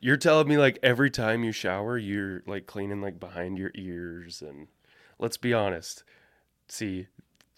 you're 0.00 0.16
telling 0.18 0.48
me 0.48 0.58
like 0.58 0.78
every 0.82 1.10
time 1.10 1.44
you 1.44 1.52
shower, 1.52 1.96
you're 1.96 2.42
like 2.46 2.66
cleaning 2.66 3.00
like 3.00 3.18
behind 3.18 3.58
your 3.58 3.70
ears. 3.74 4.42
And 4.42 4.68
let's 5.18 5.36
be 5.38 5.54
honest. 5.54 6.04
See, 6.68 7.08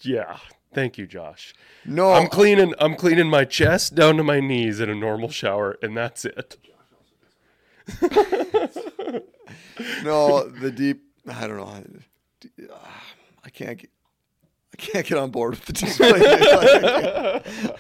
yeah. 0.01 0.39
Thank 0.73 0.99
you, 0.99 1.07
Josh. 1.07 1.55
No, 1.85 2.13
I'm 2.13 2.29
cleaning. 2.29 2.75
I'm 2.79 2.97
cleaning 2.97 3.29
my 3.31 3.45
chest 3.45 3.95
down 3.95 4.17
to 4.19 4.23
my 4.23 4.41
knees 4.41 4.79
in 4.79 4.91
a 4.91 4.95
normal 4.95 5.31
shower, 5.31 5.77
and 5.81 5.97
that's 5.97 6.25
it. 6.25 6.57
no, 10.03 10.49
the 10.49 10.71
deep. 10.71 11.03
I 11.29 11.47
don't 11.47 11.57
know. 11.57 11.83
I, 13.45 13.51
can't 13.51 13.79
get. 13.79 13.91
I 14.73 14.77
can't 14.77 15.07
get 15.07 15.19
on 15.19 15.31
board 15.31 15.55
with 15.55 15.65
the 15.65 15.73
deep 15.73 15.91
clean. 15.91 16.13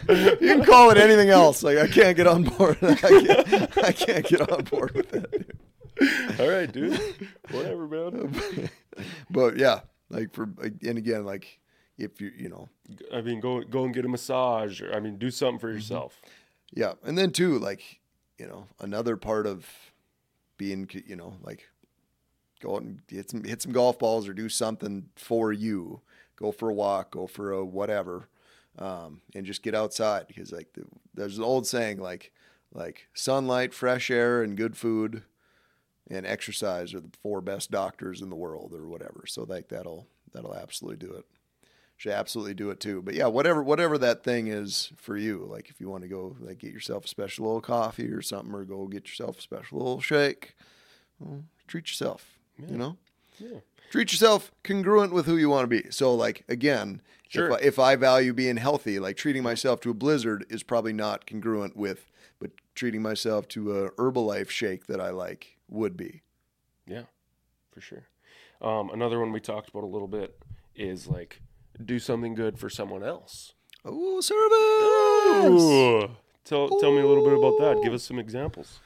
Like, 0.09 0.41
you 0.41 0.49
can 0.57 0.65
call 0.65 0.91
it 0.91 0.97
anything 0.97 1.31
else. 1.31 1.63
Like 1.63 1.79
I 1.79 1.87
can't 1.87 2.17
get 2.17 2.27
on 2.27 2.45
board. 2.45 2.79
I 2.83 2.95
can't, 2.95 3.79
I 3.85 3.93
can't 3.93 4.27
get 4.27 4.51
on 4.51 4.65
board 4.65 4.93
with 4.95 5.13
it. 5.15 5.57
All 6.41 6.49
right, 6.49 6.71
dude. 6.71 6.99
Whatever, 7.51 7.87
man. 7.87 8.71
But 9.31 9.59
yeah, 9.59 9.81
like 10.09 10.33
for 10.33 10.49
and 10.61 10.97
again, 10.99 11.25
like 11.27 11.61
if 11.99 12.19
you 12.21 12.31
you 12.35 12.49
know 12.49 12.69
I 13.13 13.21
mean, 13.21 13.41
go 13.41 13.63
go 13.63 13.85
and 13.85 13.93
get 13.93 14.07
a 14.07 14.09
massage, 14.09 14.81
or 14.81 14.95
I 14.95 15.01
mean, 15.01 15.19
do 15.19 15.31
something 15.31 15.59
Mm-hmm. 15.59 15.61
for 15.61 15.71
yourself. 15.71 16.19
Yeah, 16.73 16.95
and 17.05 17.19
then 17.19 17.31
too, 17.31 17.59
like 17.59 18.01
you 18.39 18.47
know, 18.47 18.69
another 18.81 19.19
part 19.19 19.47
of 19.47 19.67
being, 20.57 20.89
you 21.07 21.17
know, 21.17 21.35
like 21.43 21.69
go 22.61 22.77
out 22.77 22.83
and 22.83 23.01
hit 23.09 23.31
some 23.31 23.45
hit 23.45 23.63
some 23.63 23.73
golf 23.73 23.99
balls 23.99 24.29
or 24.29 24.33
do 24.33 24.49
something 24.49 25.09
for 25.17 25.53
you. 25.53 26.01
Go 26.37 26.53
for 26.53 26.69
a 26.69 26.75
walk, 26.75 27.13
go 27.13 27.27
for 27.27 27.53
a 27.53 27.65
whatever, 27.65 28.29
um, 28.79 29.23
and 29.35 29.47
just 29.47 29.63
get 29.63 29.75
outside 29.75 30.27
because 30.27 30.53
like 30.53 30.73
the, 30.75 30.85
there's 31.15 31.39
an 31.39 31.45
old 31.45 31.67
saying 31.67 31.99
like 31.99 32.33
like 32.75 33.09
sunlight, 33.15 33.73
fresh 33.73 34.11
air, 34.11 34.43
and 34.43 34.57
good 34.57 34.77
food, 34.77 35.23
and 36.11 36.27
exercise 36.27 36.93
are 36.93 37.01
the 37.01 37.11
four 37.23 37.41
best 37.41 37.71
doctors 37.71 38.21
in 38.21 38.31
the 38.31 38.37
world 38.37 38.75
or 38.75 38.87
whatever. 38.87 39.25
So 39.27 39.45
like 39.45 39.69
that'll 39.69 40.07
that'll 40.33 40.55
absolutely 40.55 41.07
do 41.07 41.15
it 41.15 41.25
should 41.97 42.13
absolutely 42.13 42.55
do 42.55 42.71
it 42.71 42.79
too. 42.81 43.01
But 43.03 43.15
yeah, 43.15 43.27
whatever 43.27 43.63
whatever 43.63 43.97
that 43.99 44.23
thing 44.23 44.49
is 44.49 44.93
for 44.97 45.17
you, 45.17 45.47
like 45.51 45.71
if 45.71 45.81
you 45.81 45.89
want 45.89 46.03
to 46.03 46.09
go 46.09 46.37
like 46.41 46.59
get 46.59 46.73
yourself 46.73 47.05
a 47.05 47.09
special 47.09 47.47
little 47.47 47.61
coffee 47.61 48.09
or 48.11 48.23
something, 48.23 48.55
or 48.55 48.65
go 48.65 48.87
get 48.87 49.07
yourself 49.09 49.39
a 49.39 49.43
special 49.43 49.79
little 49.79 50.01
shake, 50.01 50.55
well, 51.19 51.45
treat 51.67 51.89
yourself. 51.89 52.39
You 52.59 52.77
know, 52.79 52.97
Yeah. 53.39 53.59
treat 53.91 54.13
yourself 54.13 54.51
congruent 54.65 55.13
with 55.13 55.27
who 55.27 55.37
you 55.37 55.49
want 55.51 55.65
to 55.71 55.83
be. 55.83 55.91
So 55.91 56.15
like 56.15 56.45
again, 56.49 57.03
Sure. 57.29 57.49
if, 57.49 57.53
I, 57.53 57.59
if 57.67 57.79
I 57.79 57.97
value 57.97 58.33
being 58.33 58.57
healthy, 58.57 58.99
like 58.99 59.17
treating 59.17 59.43
myself 59.43 59.81
to 59.81 59.91
a 59.91 59.95
blizzard 59.95 60.47
is 60.49 60.63
probably 60.63 60.93
not 60.93 61.27
congruent 61.27 61.77
with, 61.77 62.11
but 62.39 62.51
treating 62.75 63.03
myself 63.03 63.49
to 63.49 63.73
a 63.79 63.91
Herbalife 63.93 64.49
shake 64.49 64.87
that 64.87 65.01
I 65.01 65.11
like 65.11 65.57
would 65.69 65.97
be. 65.97 66.23
Yeah, 66.87 67.03
for 67.73 67.81
sure. 67.81 68.05
Um, 68.63 68.91
another 68.91 69.19
one 69.19 69.33
we 69.33 69.41
talked 69.41 69.69
about 69.69 69.83
a 69.83 69.87
little 69.89 70.07
bit 70.09 70.39
is 70.77 71.07
like 71.09 71.41
do 71.85 71.99
something 71.99 72.35
good 72.35 72.59
for 72.59 72.69
someone 72.69 73.03
else. 73.03 73.55
Oh, 73.85 74.21
service. 74.21 75.63
Ooh. 75.63 76.17
Tell 76.45 76.69
tell 76.81 76.93
me 76.93 77.01
a 77.01 77.07
little 77.07 77.25
bit 77.25 77.37
about 77.39 77.59
that. 77.61 77.83
Give 77.83 77.93
us 77.93 78.03
some 78.05 78.19
examples. 78.19 78.81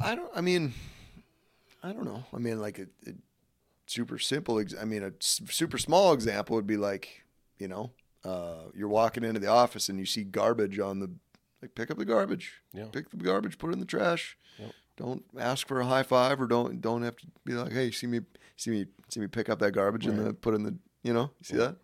I 0.00 0.14
don't. 0.14 0.30
I 0.34 0.40
mean, 0.40 0.74
I 1.82 1.92
don't 1.92 2.04
know. 2.04 2.24
I 2.32 2.38
mean, 2.38 2.60
like 2.60 2.78
a, 2.78 2.86
a 3.08 3.14
super 3.86 4.18
simple. 4.18 4.58
Ex- 4.60 4.74
I 4.80 4.84
mean, 4.84 5.02
a 5.02 5.12
super 5.20 5.78
small 5.78 6.12
example 6.12 6.56
would 6.56 6.66
be 6.66 6.76
like, 6.76 7.24
you 7.58 7.66
know, 7.68 7.90
uh, 8.24 8.70
you're 8.74 8.88
walking 8.88 9.24
into 9.24 9.40
the 9.40 9.48
office 9.48 9.88
and 9.88 9.98
you 9.98 10.06
see 10.06 10.22
garbage 10.22 10.78
on 10.78 11.00
the, 11.00 11.10
like, 11.62 11.74
pick 11.74 11.90
up 11.90 11.98
the 11.98 12.04
garbage. 12.04 12.62
Yeah. 12.72 12.86
Pick 12.92 13.10
the 13.10 13.16
garbage, 13.16 13.58
put 13.58 13.70
it 13.70 13.72
in 13.72 13.80
the 13.80 13.86
trash. 13.86 14.36
Yep. 14.58 14.70
Don't 14.96 15.24
ask 15.38 15.66
for 15.66 15.80
a 15.80 15.84
high 15.86 16.02
five 16.04 16.40
or 16.40 16.46
don't 16.46 16.80
don't 16.80 17.02
have 17.02 17.16
to 17.16 17.26
be 17.44 17.54
like, 17.54 17.72
hey, 17.72 17.90
see 17.90 18.06
me, 18.06 18.20
see 18.56 18.70
me, 18.70 18.86
see 19.08 19.20
me 19.20 19.26
pick 19.26 19.48
up 19.48 19.58
that 19.60 19.72
garbage 19.72 20.06
and 20.06 20.18
then 20.18 20.32
put 20.34 20.54
in 20.54 20.62
the, 20.62 20.76
you 21.02 21.12
know, 21.12 21.30
see 21.42 21.56
that. 21.56 21.76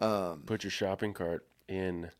Um, 0.00 0.42
Put 0.46 0.64
your 0.64 0.70
shopping 0.70 1.12
cart 1.12 1.46
in 1.68 2.10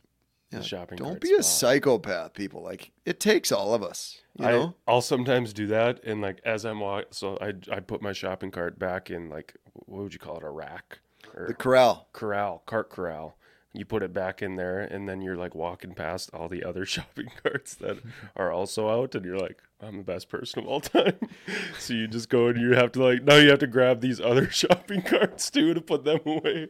yeah, 0.50 0.58
the 0.58 0.64
shopping 0.64 0.98
cart. 0.98 1.10
don't 1.10 1.20
be 1.20 1.32
a 1.34 1.42
psychopath, 1.42 2.34
people. 2.34 2.62
Like 2.62 2.90
it 3.04 3.20
takes 3.20 3.50
all 3.52 3.72
of 3.74 3.82
us, 3.82 4.20
you 4.38 4.46
I, 4.46 4.50
know. 4.52 4.74
I'll 4.86 5.00
sometimes 5.00 5.52
do 5.52 5.66
that, 5.68 6.02
and 6.04 6.20
like 6.20 6.40
as 6.44 6.64
I'm 6.64 6.80
walking, 6.80 7.08
so 7.12 7.38
I 7.40 7.54
I 7.74 7.80
put 7.80 8.02
my 8.02 8.12
shopping 8.12 8.50
cart 8.50 8.78
back 8.78 9.10
in 9.10 9.28
like 9.28 9.56
what 9.74 10.02
would 10.02 10.12
you 10.12 10.18
call 10.18 10.36
it, 10.36 10.44
a 10.44 10.50
rack 10.50 10.98
or 11.34 11.46
the 11.46 11.54
corral. 11.54 12.08
corral, 12.12 12.62
cart 12.66 12.90
corral. 12.90 13.36
You 13.72 13.84
put 13.84 14.02
it 14.02 14.12
back 14.12 14.42
in 14.42 14.56
there, 14.56 14.80
and 14.80 15.08
then 15.08 15.22
you're 15.22 15.36
like 15.36 15.54
walking 15.54 15.94
past 15.94 16.30
all 16.34 16.48
the 16.48 16.64
other 16.64 16.84
shopping 16.86 17.30
carts 17.42 17.74
that 17.76 17.98
are 18.36 18.50
also 18.50 18.88
out, 18.88 19.14
and 19.14 19.24
you're 19.24 19.38
like, 19.38 19.62
I'm 19.80 19.96
the 19.96 20.02
best 20.02 20.28
person 20.28 20.62
of 20.62 20.68
all 20.68 20.80
time. 20.80 21.18
so 21.78 21.94
you 21.94 22.06
just 22.06 22.28
go 22.28 22.48
and 22.48 22.60
you 22.60 22.74
have 22.74 22.92
to 22.92 23.02
like, 23.02 23.22
now 23.22 23.36
you 23.36 23.48
have 23.50 23.60
to 23.60 23.66
grab 23.66 24.00
these 24.00 24.20
other 24.20 24.50
shopping 24.50 25.02
carts 25.02 25.50
too 25.50 25.72
to 25.72 25.80
put 25.80 26.04
them 26.04 26.20
away. 26.26 26.68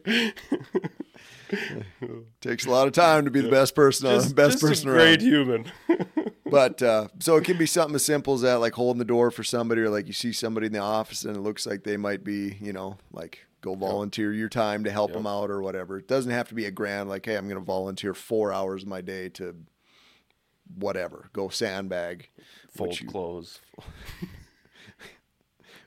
Takes 2.39 2.65
a 2.65 2.69
lot 2.69 2.87
of 2.87 2.93
time 2.93 3.25
to 3.25 3.31
be 3.31 3.41
the 3.41 3.49
best 3.49 3.75
person, 3.75 4.07
on, 4.07 4.21
just, 4.21 4.35
best 4.35 4.53
just 4.59 4.63
person 4.63 4.89
a 4.89 4.93
great 4.93 5.21
around. 5.21 5.29
human. 5.29 5.71
But 6.51 6.81
uh, 6.81 7.07
so 7.19 7.37
it 7.37 7.45
can 7.45 7.57
be 7.57 7.65
something 7.65 7.95
as 7.95 8.03
simple 8.03 8.33
as 8.33 8.41
that, 8.41 8.55
like 8.55 8.73
holding 8.73 8.99
the 8.99 9.05
door 9.05 9.31
for 9.31 9.43
somebody, 9.43 9.81
or 9.81 9.89
like 9.89 10.07
you 10.07 10.13
see 10.13 10.33
somebody 10.33 10.67
in 10.67 10.73
the 10.73 10.79
office 10.79 11.23
and 11.23 11.35
it 11.35 11.39
looks 11.39 11.65
like 11.65 11.83
they 11.83 11.97
might 11.97 12.23
be, 12.25 12.57
you 12.61 12.73
know, 12.73 12.97
like 13.11 13.45
go 13.61 13.75
volunteer 13.75 14.33
your 14.33 14.49
time 14.49 14.83
to 14.83 14.91
help 14.91 15.13
them 15.13 15.27
out 15.27 15.49
or 15.49 15.61
whatever. 15.61 15.97
It 15.97 16.07
doesn't 16.07 16.31
have 16.31 16.49
to 16.49 16.55
be 16.55 16.65
a 16.65 16.71
grand, 16.71 17.09
like, 17.09 17.25
hey, 17.25 17.37
I'm 17.37 17.47
going 17.47 17.59
to 17.59 17.65
volunteer 17.65 18.13
four 18.13 18.51
hours 18.51 18.83
of 18.83 18.89
my 18.89 19.01
day 19.01 19.29
to 19.29 19.55
whatever, 20.75 21.29
go 21.33 21.49
sandbag, 21.49 22.29
Fold 22.71 22.99
you, 22.99 23.07
clothes. 23.07 23.59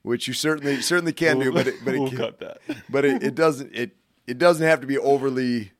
which 0.02 0.28
you 0.28 0.34
certainly 0.34 0.80
certainly 0.82 1.12
can 1.12 1.38
do, 1.38 1.50
but 1.50 1.66
it, 1.66 1.74
but 1.84 1.94
it 1.94 1.98
we'll 1.98 2.10
can, 2.10 2.18
cut 2.18 2.38
that. 2.40 2.58
but 2.88 3.04
it, 3.04 3.22
it 3.22 3.34
doesn't 3.34 3.74
it 3.74 3.96
it 4.26 4.38
doesn't 4.38 4.66
have 4.66 4.80
to 4.80 4.86
be 4.86 4.98
overly 4.98 5.72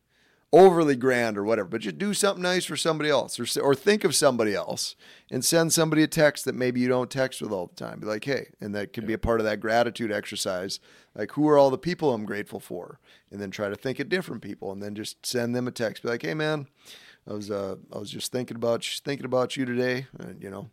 overly 0.55 0.95
grand 0.95 1.37
or 1.37 1.43
whatever 1.43 1.69
but 1.69 1.81
just 1.81 1.99
do 1.99 2.15
something 2.15 2.43
nice 2.43 2.65
for 2.65 2.77
somebody 2.77 3.11
else 3.11 3.41
or, 3.41 3.61
or 3.61 3.75
think 3.75 4.05
of 4.05 4.15
somebody 4.15 4.55
else 4.55 4.95
and 5.29 5.45
send 5.45 5.73
somebody 5.73 6.01
a 6.05 6.07
text 6.07 6.45
that 6.45 6.55
maybe 6.55 6.79
you 6.79 6.87
don't 6.87 7.11
text 7.11 7.43
with 7.43 7.51
all 7.51 7.67
the 7.67 7.75
time. 7.75 7.99
Be 7.99 8.07
like 8.07 8.25
hey 8.25 8.51
and 8.61 8.73
that 8.73 8.93
could 8.93 9.05
be 9.05 9.15
a 9.15 9.19
part 9.19 9.41
of 9.41 9.47
that 9.47 9.59
gratitude 9.59 10.13
exercise. 10.13 10.79
Like 11.13 11.33
who 11.33 11.49
are 11.49 11.59
all 11.59 11.71
the 11.71 11.79
people 11.79 12.15
i'm 12.15 12.25
grateful 12.25 12.61
for? 12.61 13.01
And 13.33 13.41
then 13.41 13.51
try 13.51 13.69
to 13.69 13.75
think 13.75 13.99
of 13.99 14.09
different 14.09 14.43
people 14.43 14.71
and 14.71 14.81
then 14.81 14.95
just 14.95 15.27
send 15.27 15.57
them 15.57 15.67
a 15.67 15.73
text. 15.73 16.05
Be 16.05 16.09
like 16.09 16.23
hey 16.23 16.35
man 16.35 16.69
i 17.29 17.33
was 17.33 17.51
uh 17.51 17.75
i 17.93 17.99
was 17.99 18.11
just 18.11 18.31
thinking 18.31 18.57
about 18.57 18.87
you, 18.87 19.01
thinking 19.05 19.27
about 19.27 19.57
you 19.57 19.65
today 19.65 20.07
and 20.21 20.41
you 20.41 20.51
know 20.51 20.71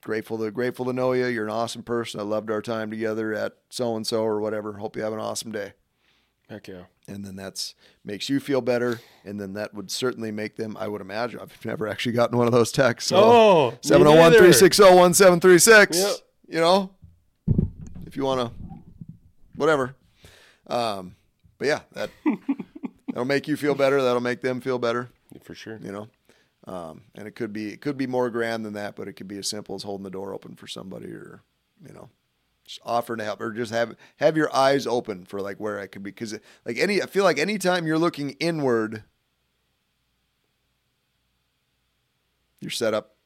grateful 0.00 0.38
to 0.38 0.48
grateful 0.52 0.84
to 0.84 0.92
know 0.92 1.12
you 1.12 1.26
you're 1.26 1.46
an 1.46 1.50
awesome 1.50 1.82
person. 1.82 2.20
I 2.20 2.22
loved 2.22 2.52
our 2.52 2.62
time 2.62 2.90
together 2.90 3.34
at 3.34 3.54
so 3.68 3.96
and 3.96 4.06
so 4.06 4.22
or 4.22 4.40
whatever. 4.40 4.74
Hope 4.74 4.94
you 4.94 5.02
have 5.02 5.12
an 5.12 5.18
awesome 5.18 5.50
day 5.50 5.72
Heck 6.48 6.68
yeah. 6.68 6.82
and 7.08 7.24
then 7.24 7.34
that's 7.34 7.74
makes 8.04 8.28
you 8.28 8.38
feel 8.38 8.60
better 8.60 9.00
and 9.24 9.40
then 9.40 9.54
that 9.54 9.74
would 9.74 9.90
certainly 9.90 10.30
make 10.30 10.54
them 10.54 10.76
i 10.78 10.86
would 10.86 11.00
imagine 11.00 11.40
i've 11.40 11.64
never 11.64 11.88
actually 11.88 12.12
gotten 12.12 12.38
one 12.38 12.46
of 12.46 12.52
those 12.52 12.70
texts 12.70 13.08
so. 13.10 13.16
Oh, 13.16 13.70
me 13.72 13.78
701 13.82 14.30
360 14.30 14.82
1736 14.82 16.22
you 16.48 16.60
know? 16.60 16.90
If 18.06 18.16
you 18.16 18.24
want 18.24 18.40
to 18.40 18.52
whatever. 19.56 19.96
Um 20.68 21.16
but 21.58 21.66
yeah 21.66 21.80
that 21.92 22.10
that'll 23.08 23.24
make 23.24 23.48
you 23.48 23.56
feel 23.56 23.74
better 23.74 24.00
that'll 24.00 24.20
make 24.20 24.40
them 24.40 24.60
feel 24.60 24.78
better. 24.78 25.08
For 25.42 25.54
sure. 25.54 25.80
you 25.82 25.90
know? 25.90 26.08
Um 26.66 27.02
and 27.16 27.26
it 27.26 27.34
could 27.34 27.52
be 27.52 27.72
it 27.72 27.80
could 27.80 27.96
be 27.96 28.06
more 28.06 28.30
grand 28.30 28.64
than 28.64 28.74
that 28.74 28.94
but 28.94 29.08
it 29.08 29.14
could 29.14 29.28
be 29.28 29.38
as 29.38 29.48
simple 29.48 29.74
as 29.74 29.82
holding 29.82 30.04
the 30.04 30.10
door 30.10 30.32
open 30.32 30.54
for 30.54 30.68
somebody 30.68 31.08
or 31.08 31.42
you 31.84 31.92
know 31.92 32.08
offering 32.84 33.18
to 33.18 33.24
help 33.24 33.40
or 33.40 33.52
just 33.52 33.72
have 33.72 33.94
have 34.16 34.36
your 34.36 34.54
eyes 34.54 34.86
open 34.86 35.24
for 35.24 35.40
like 35.40 35.58
where 35.58 35.78
I 35.78 35.86
could 35.86 36.02
be 36.02 36.10
because 36.10 36.38
like 36.64 36.78
any 36.78 37.02
I 37.02 37.06
feel 37.06 37.24
like 37.24 37.38
anytime 37.38 37.86
you're 37.86 37.98
looking 37.98 38.30
inward 38.40 39.04
you're 42.60 42.70
set 42.70 42.94
up 42.94 43.16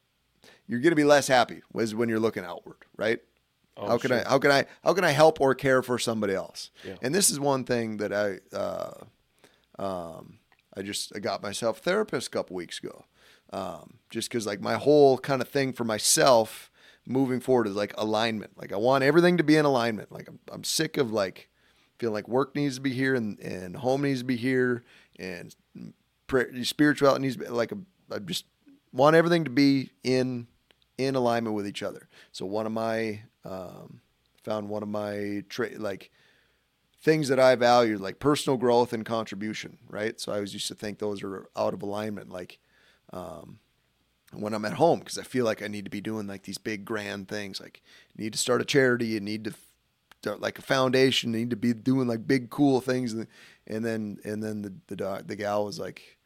you're 0.67 0.79
going 0.79 0.91
to 0.91 0.95
be 0.95 1.03
less 1.03 1.27
happy 1.27 1.61
was 1.73 1.95
when 1.95 2.09
you're 2.09 2.19
looking 2.19 2.45
outward 2.45 2.77
right 2.97 3.19
Oh, 3.77 3.87
how 3.87 3.97
can 3.97 4.09
sure. 4.09 4.25
I 4.25 4.29
how 4.29 4.39
can 4.39 4.51
I 4.51 4.65
how 4.83 4.93
can 4.93 5.03
I 5.03 5.11
help 5.11 5.39
or 5.39 5.55
care 5.55 5.81
for 5.81 5.97
somebody 5.97 6.33
else? 6.33 6.71
Yeah. 6.83 6.95
And 7.01 7.15
this 7.15 7.29
is 7.29 7.39
one 7.39 7.63
thing 7.63 7.97
that 7.97 8.11
I 8.13 8.39
uh, 8.55 9.05
um, 9.79 10.39
I 10.75 10.81
just 10.81 11.15
I 11.15 11.19
got 11.19 11.41
myself 11.41 11.79
a 11.79 11.81
therapist 11.81 12.27
a 12.27 12.31
couple 12.31 12.55
weeks 12.55 12.79
ago. 12.79 13.05
Um, 13.53 13.99
just 14.09 14.29
because 14.29 14.45
like 14.45 14.61
my 14.61 14.75
whole 14.75 15.17
kind 15.17 15.41
of 15.41 15.49
thing 15.49 15.73
for 15.73 15.83
myself 15.83 16.70
moving 17.05 17.39
forward 17.39 17.67
is 17.67 17.75
like 17.75 17.93
alignment. 17.97 18.51
Like 18.57 18.71
I 18.71 18.77
want 18.77 19.03
everything 19.03 19.37
to 19.37 19.43
be 19.43 19.57
in 19.57 19.65
alignment. 19.65 20.11
Like 20.11 20.27
I'm, 20.27 20.39
I'm 20.51 20.63
sick 20.63 20.97
of 20.97 21.11
like 21.11 21.49
feeling 21.99 22.13
like 22.13 22.27
work 22.27 22.55
needs 22.55 22.75
to 22.75 22.81
be 22.81 22.91
here 22.91 23.15
and, 23.15 23.39
and 23.39 23.75
home 23.75 24.03
needs 24.03 24.19
to 24.19 24.25
be 24.25 24.37
here 24.37 24.83
and 25.19 25.55
prayer, 26.27 26.51
spirituality 26.63 27.21
needs 27.21 27.35
to 27.35 27.43
be 27.43 27.47
like 27.49 27.71
I 28.11 28.19
just 28.19 28.45
want 28.91 29.15
everything 29.15 29.43
to 29.45 29.49
be 29.49 29.91
in 30.03 30.47
in 30.97 31.15
alignment 31.15 31.55
with 31.55 31.67
each 31.67 31.83
other. 31.83 32.07
So 32.31 32.45
one 32.45 32.65
of 32.65 32.71
my 32.71 33.21
um, 33.45 34.01
found 34.43 34.69
one 34.69 34.83
of 34.83 34.89
my 34.89 35.43
tra- 35.49 35.77
like 35.77 36.11
things 37.01 37.27
that 37.29 37.39
I 37.39 37.55
valued, 37.55 37.99
like 37.99 38.19
personal 38.19 38.57
growth 38.57 38.93
and 38.93 39.05
contribution, 39.05 39.79
right? 39.89 40.19
So 40.19 40.31
I 40.31 40.35
always 40.35 40.53
used 40.53 40.67
to 40.67 40.75
think 40.75 40.99
those 40.99 41.23
are 41.23 41.47
out 41.55 41.73
of 41.73 41.81
alignment, 41.81 42.29
like 42.29 42.59
um, 43.11 43.59
when 44.33 44.53
I'm 44.53 44.65
at 44.65 44.73
home, 44.73 44.99
because 44.99 45.17
I 45.17 45.23
feel 45.23 45.45
like 45.45 45.61
I 45.61 45.67
need 45.67 45.85
to 45.85 45.91
be 45.91 46.01
doing 46.01 46.27
like 46.27 46.43
these 46.43 46.57
big 46.57 46.85
grand 46.85 47.27
things, 47.27 47.59
like 47.59 47.81
you 48.15 48.23
need 48.23 48.33
to 48.33 48.39
start 48.39 48.61
a 48.61 48.65
charity, 48.65 49.07
you 49.07 49.19
need 49.19 49.43
to 49.45 49.53
start 50.21 50.41
like 50.41 50.59
a 50.59 50.63
foundation, 50.63 51.33
you 51.33 51.39
need 51.39 51.49
to 51.49 51.55
be 51.55 51.73
doing 51.73 52.07
like 52.07 52.27
big 52.27 52.49
cool 52.49 52.81
things, 52.81 53.13
and, 53.13 53.27
then 53.67 54.17
and 54.23 54.43
then 54.43 54.61
the 54.61 54.73
the 54.87 55.23
the 55.25 55.35
gal 55.35 55.65
was 55.65 55.79
like, 55.79 56.17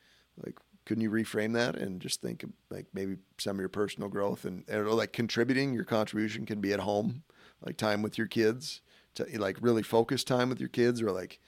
like 0.44 0.58
couldn't 0.86 1.02
you 1.02 1.10
reframe 1.10 1.54
that 1.54 1.76
and 1.76 2.00
just 2.00 2.22
think 2.22 2.44
of 2.44 2.52
like 2.70 2.86
maybe 2.94 3.18
some 3.40 3.56
of 3.56 3.60
your 3.60 3.70
personal 3.70 4.08
growth 4.08 4.46
and 4.46 4.64
or 4.70 4.90
like 4.92 5.12
contributing 5.12 5.74
your 5.74 5.84
contribution 5.84 6.46
can 6.46 6.62
be 6.62 6.74
at 6.74 6.80
home 6.80 7.24
like 7.66 7.76
time 7.76 8.02
with 8.02 8.18
your 8.18 8.28
kids 8.28 8.82
to 9.16 9.26
like 9.40 9.58
really 9.62 9.82
focus 9.82 10.24
time 10.24 10.50
with 10.50 10.60
your 10.60 10.70
kids 10.70 11.02
or 11.02 11.12
like 11.12 11.40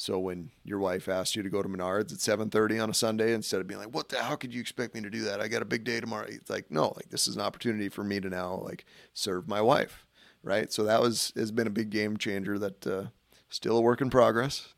so 0.00 0.18
when 0.18 0.50
your 0.64 0.78
wife 0.78 1.10
asks 1.10 1.36
you 1.36 1.42
to 1.42 1.50
go 1.50 1.62
to 1.62 1.68
Menards 1.68 2.10
at 2.10 2.20
7:30 2.20 2.82
on 2.82 2.88
a 2.88 2.94
Sunday 2.94 3.34
instead 3.34 3.60
of 3.60 3.66
being 3.66 3.78
like 3.78 3.94
what 3.94 4.08
the 4.08 4.22
how 4.22 4.34
could 4.34 4.54
you 4.54 4.60
expect 4.60 4.94
me 4.94 5.02
to 5.02 5.10
do 5.10 5.24
that 5.24 5.42
I 5.42 5.48
got 5.48 5.60
a 5.60 5.66
big 5.66 5.84
day 5.84 6.00
tomorrow 6.00 6.26
it's 6.26 6.48
like 6.48 6.70
no 6.70 6.94
like 6.96 7.10
this 7.10 7.28
is 7.28 7.36
an 7.36 7.42
opportunity 7.42 7.90
for 7.90 8.02
me 8.02 8.18
to 8.18 8.30
now 8.30 8.62
like 8.64 8.86
serve 9.12 9.46
my 9.46 9.60
wife 9.60 10.06
right 10.42 10.72
so 10.72 10.84
that 10.84 11.02
was 11.02 11.34
has 11.36 11.52
been 11.52 11.66
a 11.66 11.70
big 11.70 11.90
game 11.90 12.16
changer 12.16 12.58
that 12.58 12.86
uh, 12.86 13.04
still 13.50 13.76
a 13.76 13.80
work 13.82 14.00
in 14.00 14.08
progress 14.08 14.72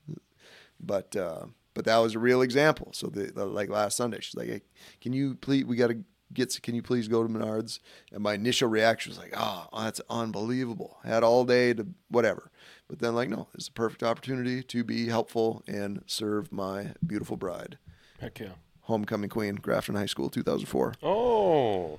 but 0.80 1.14
uh, 1.14 1.44
but 1.74 1.85
that 1.85 1.98
was 1.98 2.14
a 2.14 2.18
real 2.18 2.42
example. 2.42 2.90
So 2.92 3.06
the, 3.06 3.32
the 3.32 3.46
like 3.46 3.70
last 3.70 3.96
Sunday, 3.96 4.18
she's 4.20 4.35
like, 4.35 4.48
hey, 4.48 4.62
"Can 5.00 5.12
you 5.12 5.37
please? 5.37 5.64
We 5.64 5.76
got 5.76 5.88
to 5.88 6.04
get. 6.34 6.60
Can 6.62 6.74
you 6.74 6.82
please 6.82 7.08
go 7.08 7.22
to 7.22 7.28
Menards?" 7.28 7.78
And 8.12 8.22
my 8.22 8.34
initial 8.34 8.68
reaction 8.68 9.10
was 9.10 9.18
like, 9.18 9.34
"Oh, 9.36 9.66
that's 9.76 10.00
unbelievable. 10.10 10.98
Had 11.04 11.22
all 11.22 11.44
day 11.44 11.72
to 11.74 11.86
whatever." 12.08 12.50
But 12.88 12.98
then 12.98 13.14
like, 13.14 13.30
no, 13.30 13.48
it's 13.54 13.68
a 13.68 13.72
perfect 13.72 14.02
opportunity 14.02 14.62
to 14.64 14.84
be 14.84 15.08
helpful 15.08 15.62
and 15.66 16.02
serve 16.06 16.52
my 16.52 16.92
beautiful 17.06 17.36
bride. 17.36 17.78
Heck 18.20 18.38
yeah. 18.40 18.52
Homecoming 18.82 19.30
Queen, 19.30 19.54
Grafton 19.54 19.94
High 19.94 20.06
School, 20.06 20.28
2004. 20.28 20.94
Oh, 21.02 21.98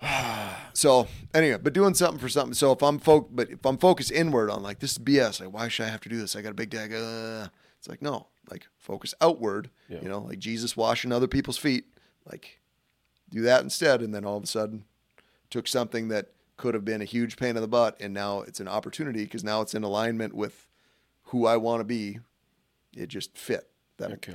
So 0.72 1.08
anyway, 1.34 1.58
but 1.62 1.72
doing 1.72 1.94
something 1.94 2.18
for 2.20 2.28
something. 2.28 2.54
So 2.54 2.72
if 2.72 2.82
I'm 2.82 2.98
fo- 2.98 3.28
but 3.30 3.50
if 3.50 3.64
I'm 3.64 3.78
focused 3.78 4.12
inward 4.12 4.50
on 4.50 4.62
like 4.62 4.78
this 4.80 4.92
is 4.92 4.98
BS, 4.98 5.40
like 5.40 5.52
why 5.52 5.68
should 5.68 5.86
I 5.86 5.88
have 5.88 6.00
to 6.02 6.08
do 6.08 6.18
this? 6.18 6.36
I 6.36 6.42
got 6.42 6.50
a 6.50 6.54
big 6.54 6.70
day. 6.70 6.84
Uh, 6.84 7.48
it's 7.78 7.88
like 7.88 8.02
no, 8.02 8.26
like 8.50 8.66
focus 8.78 9.14
outward. 9.20 9.70
Yeah. 9.88 10.00
You 10.02 10.08
know, 10.08 10.20
like 10.20 10.38
Jesus 10.38 10.76
washing 10.76 11.12
other 11.12 11.28
people's 11.28 11.58
feet. 11.58 11.86
Like 12.30 12.60
do 13.36 13.42
that 13.42 13.62
instead, 13.62 14.02
and 14.02 14.14
then 14.14 14.24
all 14.24 14.36
of 14.36 14.44
a 14.44 14.46
sudden 14.46 14.84
took 15.50 15.68
something 15.68 16.08
that 16.08 16.28
could 16.56 16.74
have 16.74 16.84
been 16.84 17.02
a 17.02 17.04
huge 17.04 17.36
pain 17.36 17.56
in 17.56 17.62
the 17.62 17.68
butt, 17.68 17.96
and 18.00 18.14
now 18.14 18.40
it's 18.40 18.60
an 18.60 18.68
opportunity 18.68 19.24
because 19.24 19.44
now 19.44 19.60
it's 19.60 19.74
in 19.74 19.82
alignment 19.82 20.34
with 20.34 20.66
who 21.24 21.46
I 21.46 21.56
want 21.56 21.80
to 21.80 21.84
be. 21.84 22.20
It 22.96 23.08
just 23.08 23.36
fit. 23.36 23.68
That 23.98 24.26
yeah. 24.26 24.34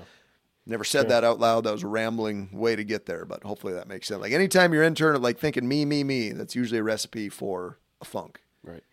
Never 0.68 0.84
said 0.84 1.10
that 1.10 1.24
out 1.24 1.40
loud. 1.40 1.64
That 1.64 1.72
was 1.72 1.84
a 1.84 1.88
rambling 1.88 2.50
way 2.52 2.76
to 2.76 2.84
get 2.84 3.08
there, 3.08 3.26
but 3.26 3.44
hopefully 3.44 3.74
that 3.74 3.88
makes 3.88 4.08
sense. 4.08 4.22
Like 4.22 4.32
anytime 4.32 4.74
you're 4.74 4.84
internal, 4.84 5.20
like 5.20 5.40
thinking 5.40 5.68
me, 5.68 5.86
me, 5.86 6.04
me, 6.04 6.32
that's 6.32 6.56
usually 6.56 6.80
a 6.80 6.84
recipe 6.84 7.30
for 7.30 7.80
a 8.00 8.06
funk. 8.06 8.42
Right. 8.64 8.84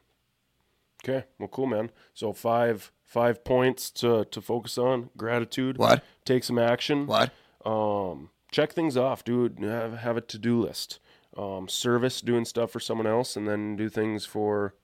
Okay. 1.04 1.26
Well, 1.38 1.48
cool, 1.48 1.66
man. 1.66 1.90
So 2.14 2.32
five 2.32 2.90
five 3.04 3.44
points 3.44 3.90
to 3.92 4.24
to 4.24 4.40
focus 4.40 4.78
on: 4.78 5.10
gratitude. 5.16 5.76
What? 5.76 6.02
Take 6.24 6.44
some 6.44 6.58
action. 6.58 7.06
What? 7.06 7.32
Um, 7.66 8.30
check 8.50 8.72
things 8.72 8.96
off. 8.96 9.24
Do 9.24 9.50
have 9.60 9.98
have 9.98 10.16
a 10.16 10.20
to 10.20 10.38
do 10.38 10.60
list. 10.60 10.98
Um, 11.36 11.68
service, 11.68 12.20
doing 12.20 12.44
stuff 12.44 12.70
for 12.70 12.80
someone 12.80 13.06
else, 13.06 13.36
and 13.36 13.46
then 13.46 13.76
do 13.76 13.88
things 13.88 14.24
for 14.26 14.74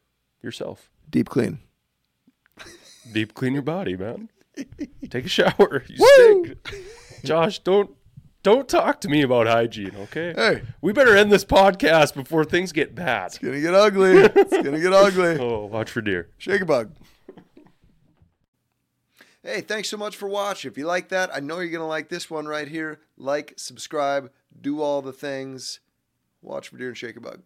yourself. 0.42 0.90
Deep 1.10 1.28
clean. 1.28 1.58
Deep 3.12 3.34
clean 3.34 3.54
your 3.54 3.62
body, 3.62 3.96
man. 3.96 4.28
Take 5.10 5.24
a 5.26 5.28
shower. 5.28 5.84
You 5.88 5.96
Woo! 6.18 6.44
stink. 6.44 6.84
Josh, 7.24 7.58
don't 7.60 7.90
don't 8.42 8.68
talk 8.68 9.00
to 9.00 9.08
me 9.08 9.22
about 9.22 9.46
hygiene, 9.46 9.96
okay? 9.96 10.34
Hey, 10.36 10.62
We 10.82 10.92
better 10.92 11.16
end 11.16 11.32
this 11.32 11.44
podcast 11.46 12.14
before 12.14 12.44
things 12.44 12.72
get 12.72 12.94
bad. 12.94 13.26
it's 13.28 13.38
gonna 13.38 13.60
get 13.60 13.74
ugly. 13.74 14.12
It's 14.18 14.52
gonna 14.62 14.80
get 14.80 14.92
ugly. 14.92 15.38
Oh, 15.40 15.64
watch 15.66 15.90
for 15.90 16.02
deer. 16.02 16.28
Shake 16.38 16.60
a 16.60 16.66
bug. 16.66 16.92
Hey, 19.46 19.60
thanks 19.60 19.90
so 19.90 19.98
much 19.98 20.16
for 20.16 20.26
watching. 20.26 20.70
If 20.70 20.78
you 20.78 20.86
like 20.86 21.10
that, 21.10 21.28
I 21.30 21.40
know 21.40 21.58
you're 21.58 21.68
gonna 21.68 21.86
like 21.86 22.08
this 22.08 22.30
one 22.30 22.46
right 22.46 22.66
here. 22.66 23.00
Like, 23.18 23.52
subscribe, 23.58 24.30
do 24.58 24.80
all 24.80 25.02
the 25.02 25.12
things. 25.12 25.80
Watch 26.40 26.68
for 26.68 26.78
deer 26.78 26.88
and 26.88 26.96
shake 26.96 27.16
a 27.16 27.20
bug. 27.20 27.42